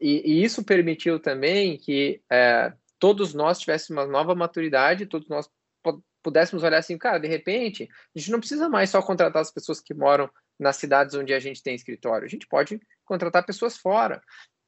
E, 0.00 0.22
e 0.32 0.44
isso 0.44 0.64
permitiu 0.64 1.18
também 1.18 1.76
que 1.76 2.22
é, 2.30 2.72
todos 2.98 3.34
nós 3.34 3.58
tivéssemos 3.58 4.02
uma 4.02 4.10
nova 4.10 4.34
maturidade, 4.34 5.06
todos 5.06 5.28
nós 5.28 5.48
pudéssemos 6.22 6.62
olhar 6.62 6.78
assim, 6.78 6.98
cara, 6.98 7.18
de 7.18 7.28
repente, 7.28 7.88
a 8.14 8.18
gente 8.18 8.30
não 8.30 8.40
precisa 8.40 8.68
mais 8.68 8.90
só 8.90 9.00
contratar 9.00 9.40
as 9.40 9.50
pessoas 9.50 9.80
que 9.80 9.94
moram 9.94 10.28
nas 10.58 10.76
cidades 10.76 11.14
onde 11.14 11.32
a 11.32 11.38
gente 11.38 11.62
tem 11.62 11.74
escritório, 11.74 12.26
a 12.26 12.28
gente 12.28 12.46
pode 12.46 12.80
contratar 13.04 13.46
pessoas 13.46 13.78
fora. 13.78 14.20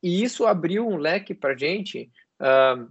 E 0.02 0.22
isso 0.22 0.46
abriu 0.46 0.88
um 0.88 0.96
leque 0.96 1.34
para 1.34 1.52
a 1.52 1.56
gente 1.56 2.10
uh, 2.40 2.90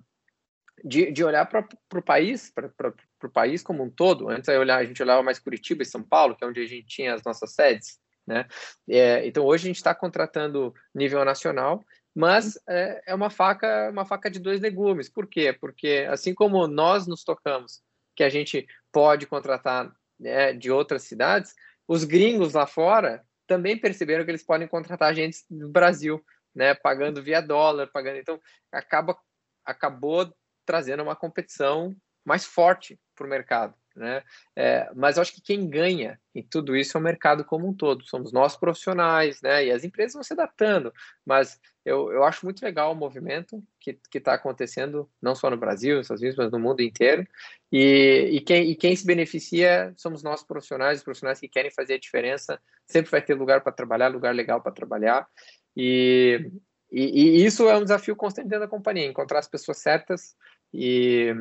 de, 0.84 1.12
de 1.12 1.24
olhar 1.24 1.46
para 1.46 1.68
o 1.96 2.02
país, 2.02 2.52
para 2.52 2.94
o 3.24 3.32
país 3.32 3.64
como 3.64 3.84
um 3.84 3.90
todo. 3.90 4.30
Antes 4.30 4.48
olhar, 4.50 4.78
a 4.78 4.86
gente 4.86 5.02
olhava 5.02 5.24
mais 5.24 5.40
Curitiba 5.40 5.82
e 5.82 5.86
São 5.86 6.04
Paulo, 6.04 6.36
que 6.36 6.44
é 6.44 6.48
onde 6.48 6.62
a 6.62 6.68
gente 6.68 6.86
tinha 6.86 7.14
as 7.16 7.24
nossas 7.24 7.54
sedes. 7.54 8.00
Né? 8.28 8.46
É, 8.88 9.26
então 9.26 9.44
hoje 9.44 9.64
a 9.64 9.70
gente 9.70 9.78
está 9.78 9.96
contratando 9.96 10.74
nível 10.94 11.26
nacional 11.26 11.84
mas 12.20 12.60
é, 12.68 13.02
é, 13.08 13.16
uma 13.16 13.30
faca 13.30 13.90
uma 13.90 14.04
faca 14.04 14.30
de 14.30 14.40
dois 14.40 14.60
legumes. 14.60 15.08
Por 15.08 15.26
quê? 15.26 15.54
Porque 15.54 16.06
assim 16.10 16.34
como 16.34 16.68
nós 16.68 17.08
nos 17.08 17.24
tocamos, 17.24 17.82
que 18.14 18.26
a 18.26 18.30
gente 18.30 18.68
pode 18.92 19.26
contratar 19.26 19.90
né, 20.20 20.52
de 20.52 20.70
outras 20.70 21.04
cidades, 21.04 21.56
os 21.88 22.04
gringos 22.04 22.56
lá 22.56 22.68
fora 22.68 23.24
também 23.48 23.80
perceberam 23.80 24.26
que 24.26 24.32
eles 24.32 24.44
podem 24.44 24.68
contratar 24.68 25.16
gente 25.16 25.46
do 25.50 25.70
Brasil, 25.70 26.22
né, 26.54 26.76
pagando 26.76 27.24
via 27.24 27.40
dólar, 27.40 27.88
pagando. 27.88 28.18
Então 28.18 28.38
acaba 28.70 29.18
acabou 29.64 30.30
trazendo 30.66 31.04
uma 31.04 31.16
competição 31.16 31.96
mais 32.26 32.44
forte 32.44 33.00
para 33.16 33.26
o 33.26 33.30
mercado. 33.30 33.74
Né? 34.00 34.24
É, 34.56 34.90
mas 34.96 35.18
eu 35.18 35.22
acho 35.22 35.34
que 35.34 35.42
quem 35.42 35.70
ganha 35.70 36.18
em 36.34 36.42
tudo 36.42 36.74
isso 36.74 36.96
é 36.96 37.02
o 37.02 37.04
mercado 37.04 37.44
como 37.44 37.68
um 37.68 37.74
todo, 37.74 38.06
somos 38.06 38.32
nós 38.32 38.56
profissionais, 38.56 39.42
né? 39.42 39.66
E 39.66 39.72
as 39.72 39.84
empresas 39.84 40.14
vão 40.14 40.24
se 40.24 40.32
adaptando, 40.32 40.94
mas 41.26 41.60
eu, 41.84 42.10
eu 42.14 42.24
acho 42.24 42.46
muito 42.46 42.64
legal 42.64 42.94
o 42.94 42.96
movimento 42.96 43.62
que 43.78 44.00
está 44.14 44.36
acontecendo, 44.36 45.10
não 45.22 45.36
só 45.36 45.50
no 45.50 45.58
Brasil, 45.58 45.98
nos 45.98 46.10
Unidos, 46.10 46.38
mas 46.38 46.50
no 46.50 46.60
mundo 46.60 46.82
inteiro. 46.82 47.28
E, 47.70 48.30
e, 48.32 48.40
quem, 48.40 48.70
e 48.70 48.76
quem 48.76 48.96
se 48.96 49.06
beneficia 49.06 49.94
somos 49.98 50.24
nós 50.24 50.42
profissionais, 50.42 51.00
os 51.00 51.04
profissionais 51.04 51.42
que 51.42 51.50
querem 51.50 51.72
fazer 51.72 51.96
a 51.96 52.00
diferença, 52.00 52.58
sempre 52.88 53.12
vai 53.12 53.22
ter 53.22 53.34
lugar 53.34 53.60
para 53.60 53.74
trabalhar, 53.74 54.08
lugar 54.08 54.34
legal 54.34 54.62
para 54.62 54.72
trabalhar. 54.72 55.28
E, 55.76 56.50
e, 56.90 57.42
e, 57.42 57.46
isso 57.46 57.68
é 57.68 57.76
um 57.76 57.84
desafio 57.84 58.16
constante 58.16 58.48
dentro 58.48 58.66
da 58.66 58.70
companhia, 58.70 59.06
encontrar 59.06 59.40
as 59.40 59.48
pessoas 59.50 59.80
certas 59.80 60.38
e, 60.74 61.34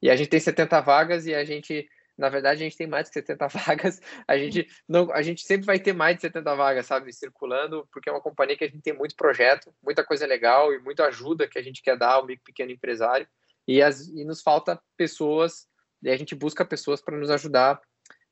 e 0.00 0.08
a 0.10 0.16
gente 0.16 0.30
tem 0.30 0.40
70 0.40 0.80
vagas 0.80 1.26
e 1.26 1.34
a 1.34 1.44
gente 1.44 1.88
na 2.18 2.28
verdade, 2.28 2.60
a 2.60 2.64
gente 2.64 2.76
tem 2.76 2.86
mais 2.86 3.06
de 3.06 3.14
70 3.14 3.46
vagas. 3.48 4.00
A 4.26 4.36
gente, 4.36 4.68
não, 4.88 5.10
a 5.12 5.22
gente 5.22 5.42
sempre 5.42 5.64
vai 5.64 5.78
ter 5.78 5.92
mais 5.92 6.16
de 6.16 6.22
70 6.22 6.54
vagas, 6.56 6.86
sabe, 6.86 7.12
circulando, 7.12 7.88
porque 7.92 8.08
é 8.08 8.12
uma 8.12 8.20
companhia 8.20 8.56
que 8.56 8.64
a 8.64 8.68
gente 8.68 8.82
tem 8.82 8.92
muito 8.92 9.14
projeto, 9.14 9.72
muita 9.82 10.04
coisa 10.04 10.26
legal 10.26 10.74
e 10.74 10.80
muita 10.80 11.06
ajuda 11.06 11.46
que 11.46 11.58
a 11.58 11.62
gente 11.62 11.80
quer 11.80 11.96
dar 11.96 12.14
ao 12.14 12.26
micro 12.26 12.44
pequeno 12.44 12.72
empresário. 12.72 13.26
E, 13.66 13.80
as, 13.80 14.08
e 14.08 14.24
nos 14.24 14.42
falta 14.42 14.80
pessoas, 14.96 15.68
e 16.02 16.10
a 16.10 16.16
gente 16.16 16.34
busca 16.34 16.64
pessoas 16.64 17.00
para 17.00 17.16
nos 17.16 17.30
ajudar 17.30 17.80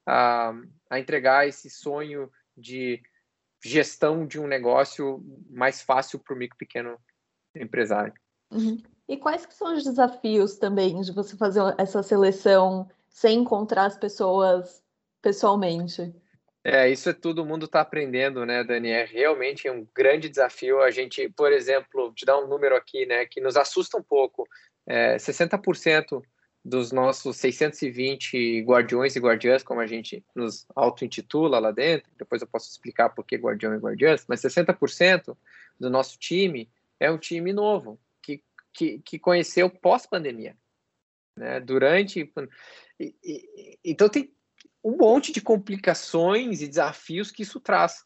a, 0.04 0.52
a 0.90 0.98
entregar 0.98 1.46
esse 1.46 1.70
sonho 1.70 2.30
de 2.56 3.00
gestão 3.62 4.26
de 4.26 4.40
um 4.40 4.46
negócio 4.46 5.22
mais 5.48 5.82
fácil 5.82 6.18
para 6.18 6.34
o 6.34 6.38
micro 6.38 6.56
pequeno 6.56 6.98
empresário. 7.54 8.14
Uhum. 8.50 8.82
E 9.08 9.16
quais 9.16 9.46
que 9.46 9.54
são 9.54 9.74
os 9.74 9.84
desafios 9.84 10.56
também 10.56 11.00
de 11.00 11.12
você 11.12 11.36
fazer 11.36 11.60
essa 11.78 12.02
seleção 12.02 12.88
sem 13.16 13.38
encontrar 13.38 13.86
as 13.86 13.96
pessoas 13.96 14.84
pessoalmente. 15.22 16.14
É, 16.62 16.90
isso 16.90 17.08
é 17.08 17.14
tudo 17.14 17.46
mundo 17.46 17.64
está 17.64 17.80
aprendendo, 17.80 18.44
né, 18.44 18.62
Dani? 18.62 18.90
É 18.90 19.06
realmente 19.06 19.70
um 19.70 19.86
grande 19.94 20.28
desafio. 20.28 20.82
A 20.82 20.90
gente, 20.90 21.26
por 21.30 21.50
exemplo, 21.50 22.12
te 22.12 22.26
dar 22.26 22.38
um 22.38 22.46
número 22.46 22.76
aqui, 22.76 23.06
né, 23.06 23.24
que 23.24 23.40
nos 23.40 23.56
assusta 23.56 23.96
um 23.96 24.02
pouco: 24.02 24.46
é, 24.86 25.16
60% 25.16 26.22
dos 26.62 26.92
nossos 26.92 27.38
620 27.38 28.60
guardiões 28.60 29.16
e 29.16 29.20
guardiãs, 29.20 29.62
como 29.62 29.80
a 29.80 29.86
gente 29.86 30.22
nos 30.34 30.66
auto-intitula 30.76 31.58
lá 31.58 31.70
dentro, 31.70 32.10
depois 32.18 32.42
eu 32.42 32.48
posso 32.48 32.68
explicar 32.68 33.08
por 33.08 33.24
que 33.24 33.36
guardião 33.36 33.74
e 33.74 33.78
guardiãs, 33.78 34.26
mas 34.28 34.42
60% 34.42 35.34
do 35.80 35.88
nosso 35.88 36.18
time 36.18 36.68
é 37.00 37.10
um 37.10 37.16
time 37.16 37.50
novo, 37.50 37.98
que, 38.20 38.42
que, 38.74 38.98
que 38.98 39.18
conheceu 39.18 39.70
pós-pandemia. 39.70 40.54
Né? 41.36 41.60
Durante. 41.60 42.32
E, 42.98 43.14
e, 43.22 43.78
então, 43.84 44.08
tem 44.08 44.32
um 44.82 44.96
monte 44.96 45.32
de 45.32 45.40
complicações 45.40 46.62
e 46.62 46.68
desafios 46.68 47.30
que 47.30 47.42
isso 47.42 47.60
traz 47.60 48.04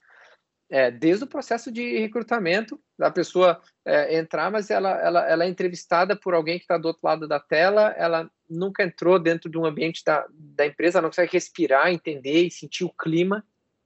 é, 0.71 0.91
desde 0.91 1.25
o 1.25 1.27
processo 1.27 1.71
de 1.71 1.99
recrutamento, 1.99 2.81
da 2.97 3.11
pessoa 3.11 3.61
é, 3.85 4.17
entrar, 4.17 4.51
mas 4.51 4.71
ela, 4.71 4.91
ela, 5.01 5.29
ela 5.29 5.45
é 5.45 5.49
entrevistada 5.49 6.15
por 6.15 6.33
alguém 6.33 6.59
que 6.59 6.65
está 6.65 6.79
do 6.79 6.87
outro 6.87 7.01
lado 7.03 7.27
da 7.27 7.41
tela, 7.41 7.93
ela 7.99 8.31
nunca 8.49 8.85
entrou 8.85 9.19
dentro 9.19 9.51
de 9.51 9.59
um 9.59 9.67
ambiente 9.67 10.05
da, 10.05 10.25
da 10.33 10.65
empresa, 10.65 10.99
ela 10.99 11.03
não 11.03 11.11
consegue 11.11 11.33
respirar, 11.33 11.93
entender 11.93 12.45
e 12.45 12.51
sentir 12.51 12.85
o 12.85 12.95
clima, 12.95 13.45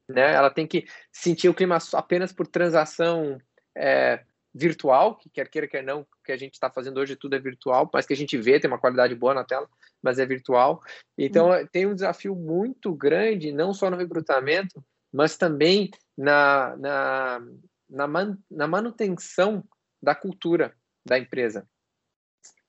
né? 0.08 0.34
Ela 0.34 0.50
tem 0.50 0.66
que 0.66 0.84
sentir 1.10 1.48
o 1.48 1.54
clima 1.54 1.78
apenas 1.94 2.32
por 2.32 2.46
transação 2.46 3.38
é, 3.74 4.22
virtual, 4.54 5.16
que 5.16 5.30
quer 5.30 5.48
queira, 5.48 5.66
quer 5.66 5.82
não, 5.82 6.06
que 6.24 6.32
a 6.32 6.36
gente 6.36 6.54
está 6.54 6.70
fazendo 6.70 6.98
hoje 6.98 7.16
tudo 7.16 7.36
é 7.36 7.38
virtual, 7.38 7.88
mas 7.92 8.06
que 8.06 8.12
a 8.12 8.16
gente 8.16 8.36
vê, 8.36 8.58
tem 8.58 8.70
uma 8.70 8.78
qualidade 8.78 9.14
boa 9.14 9.34
na 9.34 9.44
tela, 9.44 9.68
mas 10.02 10.18
é 10.18 10.26
virtual. 10.26 10.82
Então, 11.16 11.50
hum. 11.50 11.66
tem 11.70 11.86
um 11.86 11.94
desafio 11.94 12.34
muito 12.34 12.94
grande, 12.94 13.52
não 13.52 13.74
só 13.74 13.90
no 13.90 13.96
recrutamento, 13.96 14.84
mas 15.12 15.36
também 15.36 15.90
na, 16.16 16.76
na, 16.76 17.42
na, 17.88 18.06
man, 18.08 18.38
na 18.50 18.66
manutenção 18.66 19.62
da 20.02 20.14
cultura 20.14 20.74
da 21.06 21.18
empresa. 21.18 21.68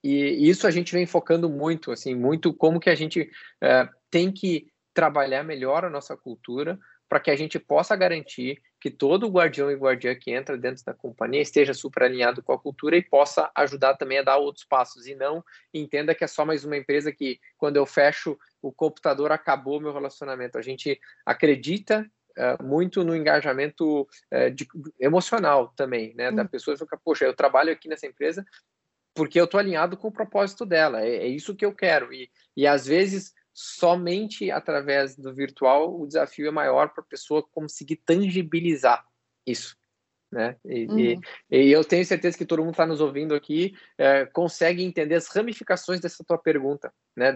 E 0.04 0.48
isso 0.48 0.68
a 0.68 0.72
gente 0.72 0.94
vem 0.94 1.08
focando 1.08 1.50
muito, 1.50 1.92
assim, 1.92 2.14
muito 2.14 2.54
como 2.54 2.80
que 2.80 2.92
a 2.92 2.96
gente 2.96 3.32
é, 3.60 3.90
tem 4.12 4.32
que 4.32 4.68
trabalhar 4.94 5.44
melhor 5.44 5.84
a 5.84 5.90
nossa 5.90 6.16
cultura 6.16 6.78
para 7.10 7.20
que 7.20 7.32
a 7.32 7.36
gente 7.36 7.58
possa 7.58 7.96
garantir 7.96 8.62
que 8.86 8.92
todo 8.92 9.28
guardião 9.28 9.72
e 9.72 9.76
guardiã 9.76 10.14
que 10.14 10.30
entra 10.30 10.56
dentro 10.56 10.86
da 10.86 10.94
companhia 10.94 11.42
esteja 11.42 11.74
super 11.74 12.04
alinhado 12.04 12.44
com 12.44 12.54
a 12.54 12.60
cultura 12.60 12.96
e 12.96 13.02
possa 13.02 13.50
ajudar 13.56 13.96
também 13.96 14.20
a 14.20 14.22
dar 14.22 14.38
outros 14.38 14.64
passos 14.64 15.08
e 15.08 15.16
não 15.16 15.44
entenda 15.74 16.14
que 16.14 16.24
é 16.24 16.28
só 16.28 16.46
mais 16.46 16.64
uma 16.64 16.78
empresa 16.78 17.12
que 17.12 17.40
quando 17.58 17.78
eu 17.78 17.86
fecho 17.88 18.38
o 18.62 18.72
computador 18.72 19.32
acabou 19.32 19.82
meu 19.82 19.92
relacionamento. 19.92 20.60
A 20.60 20.62
gente 20.62 21.02
acredita 21.26 22.08
uh, 22.38 22.64
muito 22.64 23.04
no 23.04 23.16
engajamento 23.16 24.02
uh, 24.02 24.52
de, 24.54 24.68
emocional 25.00 25.74
também, 25.76 26.14
né? 26.14 26.32
Da 26.32 26.44
hum. 26.44 26.48
pessoa 26.48 26.78
ficar, 26.78 26.98
poxa, 26.98 27.26
eu 27.26 27.34
trabalho 27.34 27.72
aqui 27.72 27.90
nessa 27.90 28.06
empresa 28.06 28.46
porque 29.16 29.40
eu 29.40 29.46
estou 29.46 29.60
alinhado 29.60 29.98
com 29.98 30.10
o 30.10 30.14
propósito 30.14 30.64
dela, 30.64 31.02
é, 31.02 31.10
é, 31.10 31.28
isso 31.28 31.56
que 31.56 31.66
eu 31.66 31.74
quero. 31.74 32.14
E, 32.14 32.30
e 32.56 32.68
às 32.68 32.86
vezes, 32.86 33.34
somente 33.56 34.52
através 34.52 35.16
do 35.16 35.34
virtual, 35.34 36.00
o 36.00 36.06
desafio 36.06 36.48
é 36.48 36.52
maior 36.52 36.90
para 36.90 37.02
a 37.02 37.08
pessoa 37.08 37.42
conseguir 37.42 37.96
tangibilizar 38.06 39.04
isso 39.48 39.76
né? 40.36 40.58
E, 40.66 40.86
uhum. 40.88 41.00
e, 41.00 41.20
e, 41.50 41.72
eu 41.72 41.84
tenho 41.84 42.04
certeza 42.04 42.38
que 42.38 42.46
todo 42.46 42.60
mundo 42.60 42.72
está 42.72 42.86
nos 42.86 43.00
ouvindo 43.00 43.34
aqui 43.34 43.74
é, 43.98 44.26
consegue 44.26 44.84
entender 44.84 45.16
as 45.16 45.28
ramificações 45.28 46.02
dessa 46.02 46.24
tua 46.26 46.38
pergunta, 46.38 46.92
né? 47.16 47.34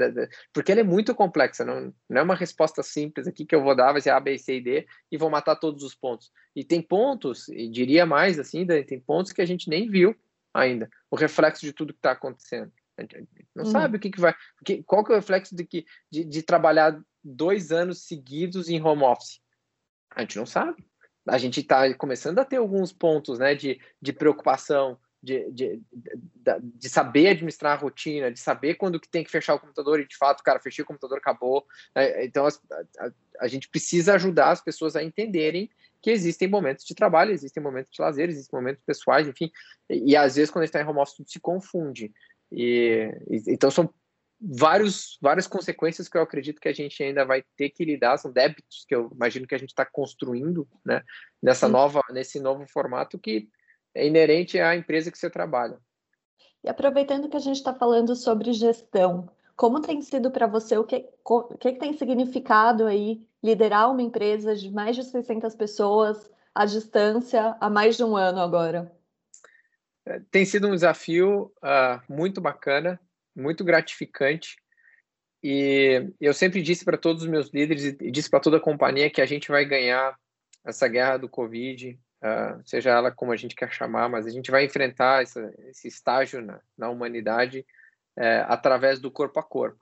porque 0.53 0.71
ela 0.71 0.81
é 0.81 0.83
muito 0.83 1.15
complexa, 1.15 1.63
não, 1.63 1.93
não 2.09 2.19
é 2.19 2.21
uma 2.21 2.35
resposta 2.35 2.83
simples 2.83 3.25
aqui 3.25 3.45
que 3.45 3.55
eu 3.55 3.63
vou 3.63 3.73
dar, 3.73 3.93
vai 3.93 4.01
ser 4.01 4.09
A, 4.09 4.19
B, 4.19 4.38
C 4.38 4.57
e 4.57 4.61
D 4.61 4.88
e 5.09 5.17
vou 5.17 5.29
matar 5.29 5.55
todos 5.55 5.83
os 5.83 5.95
pontos. 5.95 6.29
E 6.53 6.63
tem 6.63 6.81
pontos, 6.81 7.47
e 7.47 7.69
diria 7.69 8.05
mais 8.05 8.38
assim, 8.38 8.65
tem 8.65 8.99
pontos 8.99 9.31
que 9.31 9.41
a 9.41 9.45
gente 9.45 9.69
nem 9.69 9.89
viu 9.89 10.13
ainda, 10.53 10.89
o 11.09 11.15
reflexo 11.15 11.61
de 11.61 11.71
tudo 11.71 11.93
que 11.93 11.99
está 11.99 12.11
acontecendo. 12.11 12.71
A 12.99 13.01
gente 13.01 13.27
não 13.55 13.65
uhum. 13.65 13.71
sabe 13.71 13.97
o 13.97 13.99
que, 13.99 14.09
que 14.09 14.19
vai, 14.19 14.35
que, 14.63 14.83
qual 14.83 15.03
que 15.03 15.11
é 15.11 15.15
o 15.15 15.19
reflexo 15.19 15.55
de, 15.55 15.65
que, 15.65 15.85
de, 16.11 16.23
de 16.23 16.43
trabalhar 16.43 16.99
dois 17.23 17.71
anos 17.71 18.05
seguidos 18.05 18.69
em 18.69 18.81
home 18.81 19.03
office. 19.03 19.41
A 20.15 20.21
gente 20.21 20.38
não 20.38 20.45
sabe 20.45 20.83
a 21.29 21.38
gente 21.38 21.59
está 21.62 21.93
começando 21.93 22.39
a 22.39 22.45
ter 22.45 22.57
alguns 22.57 22.91
pontos 22.91 23.39
né, 23.39 23.55
de, 23.55 23.79
de 24.01 24.12
preocupação, 24.12 24.97
de, 25.21 25.51
de, 25.51 25.81
de, 25.91 26.59
de, 26.62 26.89
saber 26.89 27.27
administrar 27.29 27.73
a 27.73 27.81
rotina, 27.81 28.31
de 28.31 28.39
saber 28.39 28.75
quando 28.75 28.99
que 28.99 29.09
tem 29.09 29.23
que 29.23 29.29
fechar 29.29 29.53
o 29.53 29.59
computador 29.59 29.99
e 29.99 30.07
de 30.07 30.15
fato, 30.15 30.43
cara, 30.43 30.59
fechei 30.59 30.81
o 30.83 30.88
computador, 30.88 31.17
acabou. 31.17 31.65
É, 31.93 32.25
então, 32.25 32.47
a, 32.47 32.49
a, 32.99 33.12
a, 33.41 33.47
gente 33.47 33.67
precisa 33.67 34.15
ajudar 34.15 34.51
as 34.51 34.62
pessoas 34.62 34.95
a 34.95 35.03
entenderem 35.03 35.69
que 36.01 36.09
existem 36.09 36.47
momentos 36.47 36.85
de 36.85 36.95
trabalho, 36.95 37.31
existem 37.31 37.62
momentos 37.62 37.91
de 37.91 38.01
lazer, 38.01 38.29
existem 38.29 38.57
momentos 38.57 38.81
pessoais, 38.85 39.27
enfim. 39.27 39.51
E, 39.89 40.12
e 40.12 40.15
às 40.15 40.35
vezes, 40.35 40.49
quando 40.49 40.63
a 40.63 40.65
gente 40.65 40.75
está 40.75 40.81
em 40.81 40.89
home 40.89 40.99
office, 40.99 41.17
tudo 41.17 41.29
se 41.29 41.39
confunde. 41.39 42.13
E, 42.51 43.12
e, 43.29 43.43
então, 43.53 43.69
são 43.69 43.89
vários, 44.39 45.17
várias 45.21 45.47
consequências 45.47 46.07
que 46.07 46.17
eu 46.17 46.21
acredito 46.21 46.62
que 46.62 46.69
a 46.69 46.73
gente 46.73 47.01
ainda 47.03 47.25
vai 47.25 47.43
ter 47.57 47.69
que 47.69 47.83
lidar, 47.83 48.17
são 48.17 48.31
débitos 48.31 48.85
que 48.88 48.95
eu 48.95 49.12
imagino 49.13 49.45
que 49.45 49.55
a 49.55 49.57
gente 49.57 49.69
está 49.69 49.85
construindo, 49.85 50.67
né, 50.85 51.03
nessa 51.41 51.67
Sim. 51.67 51.73
nova, 51.73 52.01
nesse 52.12 52.39
novo 52.39 52.65
formato 52.67 53.19
que 53.19 53.49
é 53.93 54.07
inerente 54.07 54.59
à 54.59 54.75
empresa 54.75 55.12
que 55.12 55.17
você 55.17 55.29
trabalha. 55.29 55.77
E 56.63 56.69
aproveitando 56.69 57.29
que 57.29 57.38
a 57.38 57.41
gente 57.41 57.57
está 57.57 57.73
falando 57.73 58.15
sobre 58.15 58.53
gestão, 58.53 59.29
como 59.55 59.81
tem 59.81 60.01
sido 60.01 60.31
para 60.31 60.47
você, 60.47 60.77
o 60.77 60.83
que, 60.83 61.09
o 61.25 61.57
que 61.57 61.73
tem 61.73 61.93
significado 61.93 62.85
aí 62.85 63.25
liderar 63.43 63.91
uma 63.91 64.01
empresa 64.01 64.55
de 64.55 64.69
mais 64.71 64.95
de 64.95 65.03
600 65.03 65.55
pessoas 65.55 66.29
à 66.53 66.65
distância 66.65 67.57
há 67.59 67.69
mais 67.69 67.97
de 67.97 68.03
um 68.03 68.15
ano 68.15 68.39
agora? 68.39 68.91
Tem 70.32 70.45
sido 70.45 70.67
um 70.67 70.74
desafio 70.74 71.52
uh, 71.63 72.02
muito 72.08 72.41
bacana, 72.41 73.00
muito 73.36 73.63
gratificante. 73.63 74.56
E 75.41 76.12
eu 76.19 76.34
sempre 76.34 76.62
disse 76.62 76.84
para 76.84 76.98
todos 76.98 77.24
os 77.24 77.30
meus 77.30 77.50
líderes 77.50 77.95
e 78.02 78.12
disse 78.12 78.30
para 78.30 78.39
toda 78.39 78.58
a 78.58 78.62
companhia 78.62 79.10
que 79.10 79.22
a 79.22 79.26
gente 79.26 79.50
vai 79.50 79.63
ganhar 79.65 80.17
essa 80.65 80.88
guerra 80.88 81.17
do 81.17 81.30
Covid, 81.30 81.98
uh, 82.22 82.62
seja 82.65 82.91
ela 82.91 83.12
como 83.12 83.32
a 83.32 83.38
gente 83.38 83.56
quer 83.56 83.72
chamar, 83.72 84.10
mas 84.10 84.26
a 84.26 84.30
gente 84.30 84.52
vai 84.52 84.65
enfrentar 84.65 85.24
essa, 85.24 85.54
esse 85.69 85.88
estágio 85.88 86.41
na, 86.41 86.60
na 86.78 86.89
humanidade 86.89 87.65
uh, 88.17 88.45
através 88.48 89.00
do 89.00 89.10
corpo 89.12 89.39
a 89.39 89.43
corpo. 89.43 89.80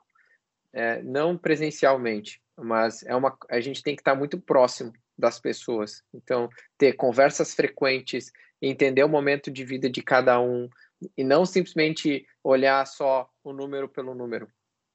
Uh, 0.73 1.03
não 1.03 1.37
presencialmente, 1.37 2.41
mas 2.55 3.03
é 3.03 3.15
uma, 3.15 3.35
a 3.49 3.59
gente 3.59 3.81
tem 3.81 3.95
que 3.95 4.01
estar 4.01 4.13
muito 4.13 4.39
próximo 4.39 4.93
das 5.17 5.39
pessoas. 5.39 6.03
Então, 6.13 6.49
ter 6.77 6.93
conversas 6.93 7.55
frequentes, 7.55 8.31
entender 8.61 9.03
o 9.03 9.09
momento 9.09 9.51
de 9.51 9.63
vida 9.63 9.89
de 9.89 10.01
cada 10.01 10.39
um, 10.39 10.69
e 11.15 11.23
não 11.23 11.45
simplesmente 11.45 12.25
olhar 12.43 12.85
só 12.85 13.29
o 13.43 13.53
número 13.53 13.87
pelo 13.87 14.15
número. 14.15 14.47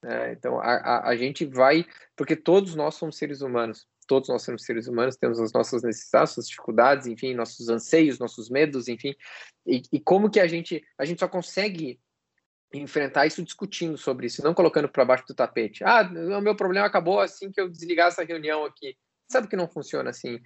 Né? 0.02 0.32
Então, 0.32 0.58
a, 0.60 0.74
a, 0.74 1.08
a, 1.10 1.16
gente 1.16 1.44
vai, 1.44 1.86
porque 2.16 2.34
todos 2.34 2.74
nós 2.74 2.96
somos 2.96 3.16
seres 3.16 3.40
humanos, 3.40 3.86
todos 4.08 4.28
nós 4.28 4.42
somos 4.42 4.64
seres 4.64 4.88
humanos, 4.88 5.16
temos 5.16 5.38
as 5.38 5.52
nossas 5.52 5.82
necessidades, 5.82 6.32
nossas 6.32 6.48
dificuldades, 6.48 7.06
enfim, 7.06 7.34
nossos 7.34 7.68
anseios, 7.68 8.18
nossos 8.18 8.50
medos, 8.50 8.88
enfim, 8.88 9.14
e, 9.64 9.82
e 9.92 10.00
como 10.00 10.28
que 10.28 10.40
a 10.40 10.46
gente, 10.46 10.84
a 10.98 11.04
gente 11.04 11.20
só 11.20 11.28
consegue 11.28 12.00
enfrentar 12.74 13.26
isso 13.26 13.42
discutindo 13.42 13.96
sobre 13.96 14.26
isso, 14.26 14.42
não 14.42 14.54
colocando 14.54 14.88
para 14.88 15.04
baixo 15.04 15.26
do 15.26 15.34
tapete. 15.34 15.84
Ah, 15.84 16.02
o 16.02 16.40
meu 16.40 16.56
problema 16.56 16.86
acabou 16.86 17.20
assim 17.20 17.52
que 17.52 17.60
eu 17.60 17.68
desligar 17.68 18.08
essa 18.08 18.24
reunião 18.24 18.64
aqui 18.64 18.96
sabe 19.32 19.48
que 19.48 19.56
não 19.56 19.68
funciona 19.68 20.10
assim. 20.10 20.40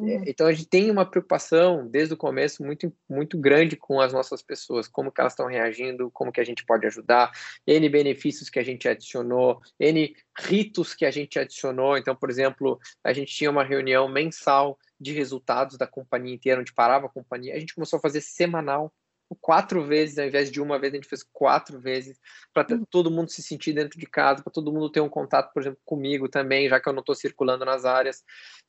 É, 0.00 0.04
uhum. 0.04 0.24
Então 0.26 0.46
a 0.46 0.52
gente 0.52 0.68
tem 0.68 0.90
uma 0.90 1.08
preocupação 1.08 1.88
desde 1.88 2.14
o 2.14 2.16
começo 2.16 2.62
muito 2.62 2.92
muito 3.08 3.38
grande 3.38 3.76
com 3.76 4.00
as 4.00 4.12
nossas 4.12 4.42
pessoas, 4.42 4.88
como 4.88 5.10
que 5.10 5.20
elas 5.20 5.32
estão 5.32 5.46
reagindo, 5.46 6.10
como 6.10 6.32
que 6.32 6.40
a 6.40 6.44
gente 6.44 6.64
pode 6.64 6.86
ajudar, 6.86 7.30
n 7.66 7.88
benefícios 7.88 8.50
que 8.50 8.58
a 8.58 8.62
gente 8.62 8.88
adicionou, 8.88 9.60
n 9.78 10.14
ritos 10.38 10.94
que 10.94 11.04
a 11.04 11.10
gente 11.10 11.38
adicionou. 11.38 11.96
Então, 11.96 12.14
por 12.14 12.30
exemplo, 12.30 12.78
a 13.04 13.12
gente 13.12 13.34
tinha 13.34 13.50
uma 13.50 13.64
reunião 13.64 14.08
mensal 14.08 14.78
de 15.00 15.12
resultados 15.12 15.76
da 15.76 15.86
companhia 15.86 16.34
inteira, 16.34 16.60
onde 16.60 16.72
parava 16.72 17.06
a 17.06 17.10
companhia. 17.10 17.54
A 17.54 17.58
gente 17.58 17.74
começou 17.74 17.98
a 17.98 18.02
fazer 18.02 18.20
semanal 18.20 18.92
quatro 19.34 19.84
vezes, 19.84 20.18
ao 20.18 20.26
invés 20.26 20.50
de 20.50 20.60
uma 20.60 20.78
vez, 20.78 20.92
a 20.92 20.96
gente 20.96 21.08
fez 21.08 21.22
quatro 21.32 21.78
vezes, 21.78 22.18
para 22.52 22.74
uhum. 22.74 22.84
todo 22.90 23.10
mundo 23.10 23.30
se 23.30 23.42
sentir 23.42 23.72
dentro 23.72 23.98
de 23.98 24.06
casa, 24.06 24.42
para 24.42 24.52
todo 24.52 24.72
mundo 24.72 24.90
ter 24.90 25.00
um 25.00 25.08
contato, 25.08 25.52
por 25.52 25.62
exemplo, 25.62 25.78
comigo 25.84 26.28
também, 26.28 26.68
já 26.68 26.80
que 26.80 26.88
eu 26.88 26.92
não 26.92 27.00
estou 27.00 27.14
circulando 27.14 27.64
nas 27.64 27.84
áreas. 27.84 28.22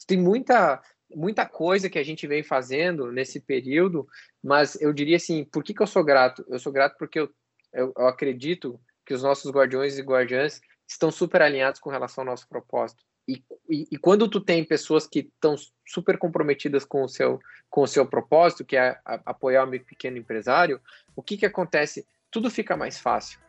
Tem 0.08 0.18
muita, 0.18 0.82
muita 1.16 1.46
coisa 1.46 1.90
que 1.90 2.00
a 2.00 2.04
gente 2.04 2.28
vem 2.28 2.44
fazendo 2.44 3.12
nesse 3.12 3.40
período, 3.40 4.08
mas 4.44 4.80
eu 4.82 4.94
diria 4.94 5.18
assim, 5.18 5.44
por 5.46 5.64
que, 5.64 5.74
que 5.74 5.82
eu 5.82 5.88
sou 5.88 6.04
grato? 6.04 6.46
Eu 6.50 6.60
sou 6.60 6.72
grato 6.72 6.98
porque 6.98 7.20
eu, 7.20 7.30
eu, 7.74 7.94
eu 7.98 8.08
acredito 8.08 8.80
que 9.06 9.14
os 9.14 9.24
nossos 9.24 9.52
guardiões 9.52 9.98
e 9.98 10.02
guardiãs 10.02 10.62
estão 10.88 11.12
super 11.12 11.42
alinhados 11.42 11.80
com 11.80 11.90
relação 11.90 12.22
ao 12.22 12.30
nosso 12.30 12.48
propósito. 12.48 13.04
E, 13.28 13.44
e, 13.70 13.88
e, 13.92 13.98
quando 13.98 14.28
tu 14.28 14.42
tem 14.42 14.66
pessoas 14.66 15.08
que 15.08 15.20
estão 15.20 15.56
super 15.86 16.18
comprometidas 16.18 16.84
com 16.84 17.04
o 17.04 17.08
seu 17.08 17.40
com 17.70 17.82
o 17.82 17.88
seu 17.88 18.06
propósito, 18.06 18.66
que 18.66 18.76
é 18.76 19.00
a, 19.06 19.22
apoiar 19.26 19.68
o 19.68 19.72
pequeno 19.72 20.18
empresário, 20.18 20.80
o 21.16 21.24
que 21.24 21.38
que 21.38 21.46
acontece? 21.46 22.06
Tudo 22.30 22.52
fica 22.52 22.78
mais 22.78 23.00
fácil. 23.00 23.40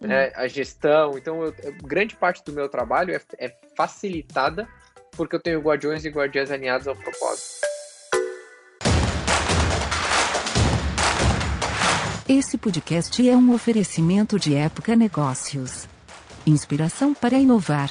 Uhum. 0.00 0.08
Né? 0.08 0.32
A 0.34 0.48
gestão, 0.48 1.16
então 1.16 1.44
eu, 1.44 1.54
grande 1.84 2.16
parte 2.16 2.42
do 2.42 2.52
meu 2.52 2.68
trabalho 2.68 3.14
é, 3.14 3.20
é 3.38 3.54
facilitada 3.76 4.68
porque 5.12 5.36
eu 5.36 5.40
tenho 5.40 5.60
guardiões 5.60 6.04
e 6.04 6.08
guardiãs 6.08 6.50
alinhados 6.50 6.88
ao 6.88 6.96
propósito. 6.96 7.66
Esse 12.28 12.58
podcast 12.58 13.28
é 13.28 13.34
um 13.34 13.54
oferecimento 13.54 14.38
de 14.38 14.54
Época 14.54 14.94
Negócios. 14.94 15.88
inspiração 16.46 17.14
para 17.14 17.38
inovar. 17.38 17.90